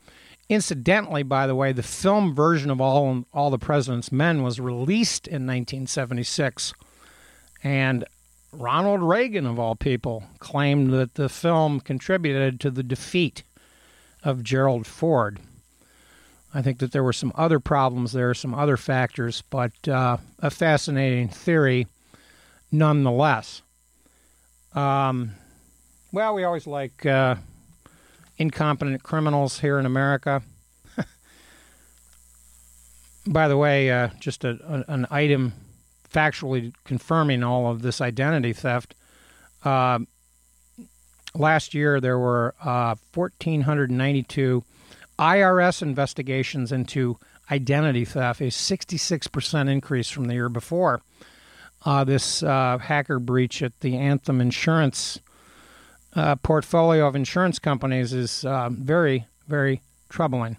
Incidentally, 0.49 1.23
by 1.23 1.47
the 1.47 1.55
way, 1.55 1.71
the 1.71 1.83
film 1.83 2.35
version 2.35 2.69
of 2.69 2.81
All, 2.81 3.23
All 3.33 3.49
the 3.49 3.57
President's 3.57 4.11
Men 4.11 4.43
was 4.43 4.59
released 4.59 5.27
in 5.27 5.47
1976, 5.47 6.73
and 7.63 8.03
Ronald 8.51 9.01
Reagan, 9.01 9.45
of 9.45 9.57
all 9.57 9.75
people, 9.75 10.23
claimed 10.39 10.91
that 10.91 11.15
the 11.15 11.29
film 11.29 11.79
contributed 11.79 12.59
to 12.59 12.69
the 12.69 12.83
defeat 12.83 13.43
of 14.23 14.43
Gerald 14.43 14.85
Ford. 14.85 15.39
I 16.53 16.61
think 16.61 16.79
that 16.79 16.91
there 16.91 17.03
were 17.03 17.13
some 17.13 17.31
other 17.35 17.59
problems 17.59 18.11
there, 18.11 18.33
some 18.33 18.53
other 18.53 18.77
factors, 18.77 19.43
but 19.49 19.87
uh, 19.87 20.17
a 20.39 20.51
fascinating 20.51 21.29
theory 21.29 21.87
nonetheless. 22.71 23.63
Um, 24.75 25.31
well, 26.11 26.35
we 26.35 26.43
always 26.43 26.67
like 26.67 27.05
uh, 27.07 27.35
incompetent 28.37 29.03
criminals 29.03 29.59
here 29.59 29.79
in 29.79 29.85
America. 29.85 30.41
By 33.27 33.47
the 33.47 33.57
way, 33.57 33.91
uh, 33.91 34.09
just 34.19 34.43
a, 34.43 34.57
a, 34.67 34.91
an 34.91 35.07
item 35.09 35.53
factually 36.11 36.73
confirming 36.83 37.43
all 37.43 37.69
of 37.69 37.81
this 37.81 38.01
identity 38.01 38.53
theft. 38.53 38.95
Uh, 39.63 39.99
last 41.35 41.73
year, 41.73 41.99
there 41.99 42.19
were 42.19 42.53
uh, 42.61 42.95
1,492 43.13 44.63
IRS 45.19 45.81
investigations 45.81 46.71
into 46.71 47.17
identity 47.51 48.05
theft, 48.05 48.41
a 48.41 48.45
66% 48.45 49.69
increase 49.69 50.09
from 50.09 50.25
the 50.25 50.33
year 50.33 50.49
before. 50.49 51.01
Uh, 51.85 52.03
this 52.03 52.41
uh, 52.43 52.77
hacker 52.77 53.19
breach 53.19 53.61
at 53.61 53.79
the 53.81 53.97
Anthem 53.97 54.39
Insurance 54.39 55.19
uh, 56.15 56.35
portfolio 56.37 57.07
of 57.07 57.15
insurance 57.15 57.59
companies 57.59 58.13
is 58.13 58.45
uh, 58.45 58.69
very, 58.71 59.25
very 59.47 59.81
troubling. 60.09 60.57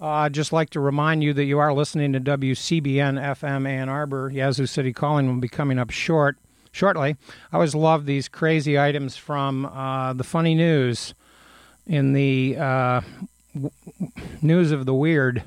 Uh, 0.00 0.08
I'd 0.08 0.34
just 0.34 0.52
like 0.52 0.70
to 0.70 0.80
remind 0.80 1.22
you 1.22 1.32
that 1.34 1.44
you 1.44 1.60
are 1.60 1.72
listening 1.72 2.12
to 2.12 2.20
WCBN 2.20 3.20
FM 3.36 3.68
Ann 3.68 3.88
Arbor. 3.88 4.30
Yazoo 4.30 4.66
City 4.66 4.92
Calling 4.92 5.28
will 5.28 5.40
be 5.40 5.48
coming 5.48 5.78
up 5.78 5.90
short 5.90 6.36
shortly. 6.72 7.16
I 7.52 7.56
always 7.56 7.74
love 7.74 8.06
these 8.06 8.28
crazy 8.28 8.78
items 8.78 9.16
from 9.16 9.66
uh, 9.66 10.12
the 10.14 10.24
funny 10.24 10.54
news 10.54 11.14
in 11.86 12.14
the 12.14 12.56
uh, 12.58 13.00
w- 13.54 13.70
news 14.40 14.72
of 14.72 14.86
the 14.86 14.94
weird. 14.94 15.44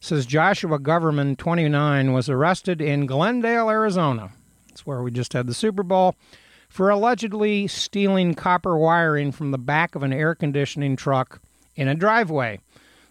Says 0.00 0.24
Joshua 0.24 0.78
Governman, 0.78 1.36
29, 1.36 2.12
was 2.12 2.30
arrested 2.30 2.80
in 2.80 3.04
Glendale, 3.04 3.68
Arizona. 3.68 4.30
That's 4.68 4.86
where 4.86 5.02
we 5.02 5.10
just 5.10 5.32
had 5.32 5.48
the 5.48 5.54
Super 5.54 5.82
Bowl 5.82 6.14
for 6.68 6.90
allegedly 6.90 7.66
stealing 7.66 8.34
copper 8.34 8.76
wiring 8.76 9.32
from 9.32 9.50
the 9.50 9.58
back 9.58 9.94
of 9.94 10.02
an 10.02 10.12
air 10.12 10.34
conditioning 10.34 10.96
truck 10.96 11.40
in 11.74 11.88
a 11.88 11.94
driveway. 11.94 12.60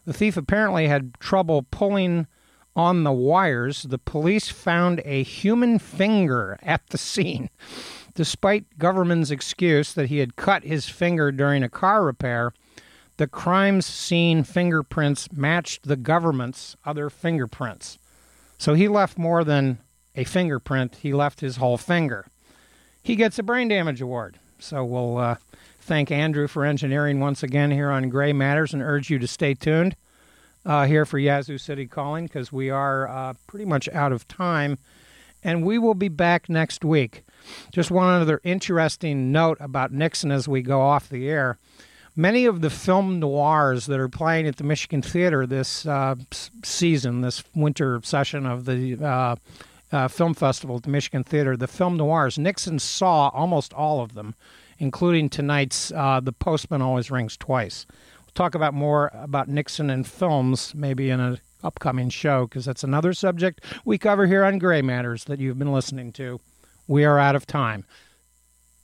The 0.06 0.14
thief 0.14 0.38
apparently 0.38 0.88
had 0.88 1.16
trouble 1.20 1.64
pulling 1.70 2.28
on 2.76 3.04
the 3.04 3.12
wires. 3.12 3.84
The 3.84 3.98
police 3.98 4.50
found 4.50 5.02
a 5.04 5.24
human 5.24 5.80
finger 5.80 6.58
at 6.62 6.88
the 6.88 6.98
scene. 6.98 7.50
Despite 8.14 8.78
government's 8.78 9.32
excuse 9.32 9.94
that 9.94 10.08
he 10.08 10.20
had 10.20 10.36
cut 10.36 10.64
his 10.64 10.88
finger 10.88 11.32
during 11.32 11.64
a 11.64 11.70
car 11.70 12.04
repair, 12.04 12.54
the 13.18 13.28
crime 13.28 13.82
scene 13.82 14.44
fingerprints 14.44 15.32
matched 15.32 15.88
the 15.88 15.96
government's 15.96 16.76
other 16.86 17.10
fingerprints. 17.10 17.98
So 18.58 18.76
he 18.76 18.88
left 18.88 19.18
more 19.18 19.44
than 19.44 19.80
a 20.16 20.24
fingerprint, 20.24 20.98
he 20.98 21.14
left 21.14 21.42
his 21.42 21.58
whole 21.58 21.78
finger. 21.78 22.26
He 23.08 23.16
gets 23.16 23.40
a 23.40 23.44
brain 23.44 23.70
damage 23.70 24.02
award. 24.02 24.38
So 24.60 24.84
we'll 24.84 25.18
uh, 25.18 25.36
thank 25.80 26.12
Andrew 26.12 26.46
for 26.46 26.66
engineering 26.66 27.22
once 27.22 27.42
again 27.42 27.72
here 27.72 27.90
on 27.90 28.10
Gray 28.10 28.34
Matters 28.34 28.74
and 28.74 28.84
urge 28.84 29.10
you 29.10 29.18
to 29.18 29.28
stay 29.28 29.54
tuned 29.54 29.96
uh, 30.66 30.86
here 30.88 31.06
for 31.06 31.18
Yazoo 31.18 31.58
City 31.58 31.88
Calling 31.88 32.26
because 32.26 32.52
we 32.52 32.70
are 32.70 33.08
uh, 33.08 33.34
pretty 33.48 33.64
much 33.64 33.88
out 33.94 34.12
of 34.12 34.28
time. 34.28 34.78
And 35.42 35.64
we 35.64 35.78
will 35.78 35.94
be 35.94 36.10
back 36.10 36.50
next 36.50 36.84
week. 36.84 37.24
Just 37.72 37.90
one 37.90 38.10
other 38.10 38.42
interesting 38.44 39.32
note 39.32 39.58
about 39.62 39.94
Nixon 39.94 40.30
as 40.30 40.50
we 40.50 40.62
go 40.62 40.82
off 40.82 41.08
the 41.08 41.30
air. 41.30 41.58
Many 42.14 42.44
of 42.44 42.60
the 42.60 42.70
film 42.70 43.22
noirs 43.22 43.86
that 43.86 44.02
are 44.02 44.10
playing 44.10 44.48
at 44.48 44.58
the 44.58 44.66
Michigan 44.66 45.02
Theater 45.02 45.48
this 45.48 45.86
uh, 45.86 46.16
season, 46.62 47.22
this 47.22 47.42
winter 47.56 48.02
session 48.04 48.46
of 48.46 48.66
the 48.66 49.02
uh, 49.92 50.08
film 50.08 50.34
festival 50.34 50.78
at 50.78 50.84
the 50.84 50.90
Michigan 50.90 51.24
Theater, 51.24 51.56
the 51.56 51.68
film 51.68 51.98
noirs, 51.98 52.38
Nixon 52.38 52.80
saw 52.80 53.30
almost 53.30 53.74
all 53.74 54.02
of 54.02 54.14
them, 54.14 54.36
including 54.80 55.30
tonight's 55.30 55.92
uh, 55.92 56.20
The 56.20 56.34
Postman 56.34 56.82
Always 56.82 57.10
Rings 57.10 57.38
Twice 57.38 57.86
We'll 58.28 58.34
talk 58.34 58.56
about 58.56 58.74
more 58.74 59.10
about 59.14 59.48
Nixon 59.48 59.90
and 59.90 60.06
films, 60.06 60.76
maybe 60.76 61.10
in 61.10 61.22
an 61.22 61.40
upcoming 61.64 62.10
show, 62.10 62.46
because 62.46 62.66
that's 62.66 62.84
another 62.84 63.14
subject 63.14 63.64
we 63.86 63.98
cover 63.98 64.28
here 64.28 64.44
on 64.44 64.60
Gray 64.60 64.82
Matters 64.82 65.24
that 65.24 65.40
you've 65.40 65.58
been 65.58 65.72
listening 65.72 66.12
to. 66.14 66.42
We 66.88 67.06
are 67.06 67.18
out 67.18 67.38
of 67.38 67.48
time. 67.48 67.86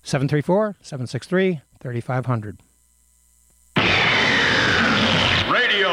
734 0.04 0.78
763 0.82 1.62
3500. 1.82 2.58
Radio 5.52 5.92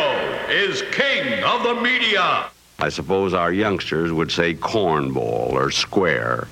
is 0.48 0.82
king 0.92 1.42
of 1.42 1.64
the 1.64 1.74
media. 1.82 2.50
I 2.82 2.88
suppose 2.88 3.34
our 3.34 3.52
youngsters 3.52 4.10
would 4.10 4.32
say 4.32 4.54
cornball 4.54 5.52
or 5.52 5.70
square. 5.70 6.48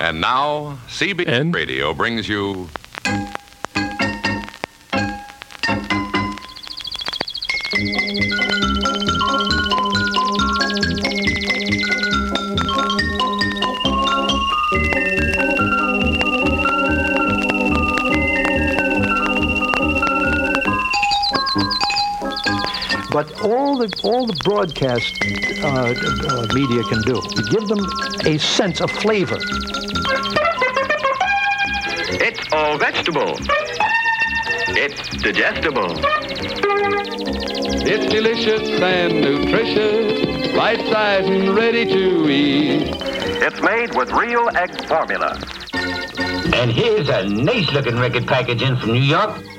And 0.00 0.20
now, 0.20 0.78
CBS 0.88 1.26
And? 1.26 1.54
Radio 1.54 1.92
brings 1.94 2.28
you 2.28 2.68
broadcast 24.42 25.18
uh, 25.62 25.66
uh, 25.66 26.46
media 26.52 26.82
can 26.84 27.02
do 27.02 27.20
to 27.20 27.42
give 27.50 27.68
them 27.68 27.78
a 28.26 28.38
sense 28.38 28.80
of 28.80 28.90
flavor. 28.90 29.38
It's 32.20 32.52
all 32.52 32.78
vegetable. 32.78 33.34
It's 34.74 35.08
digestible. 35.22 35.94
It's 37.84 38.06
delicious 38.12 38.68
and 38.80 39.20
nutritious, 39.20 40.54
right 40.54 40.80
size 40.88 41.26
and 41.26 41.54
ready 41.54 41.84
to 41.86 42.28
eat. 42.28 42.96
It's 43.44 43.60
made 43.60 43.94
with 43.94 44.10
real 44.12 44.48
egg 44.56 44.86
formula. 44.86 45.38
And 46.54 46.70
here's 46.70 47.08
a 47.08 47.24
nice 47.28 47.70
looking 47.72 47.98
record 47.98 48.26
package 48.26 48.62
in 48.62 48.76
from 48.76 48.92
New 48.92 49.00
York. 49.00 49.30
Have 49.30 49.44
a 49.44 49.51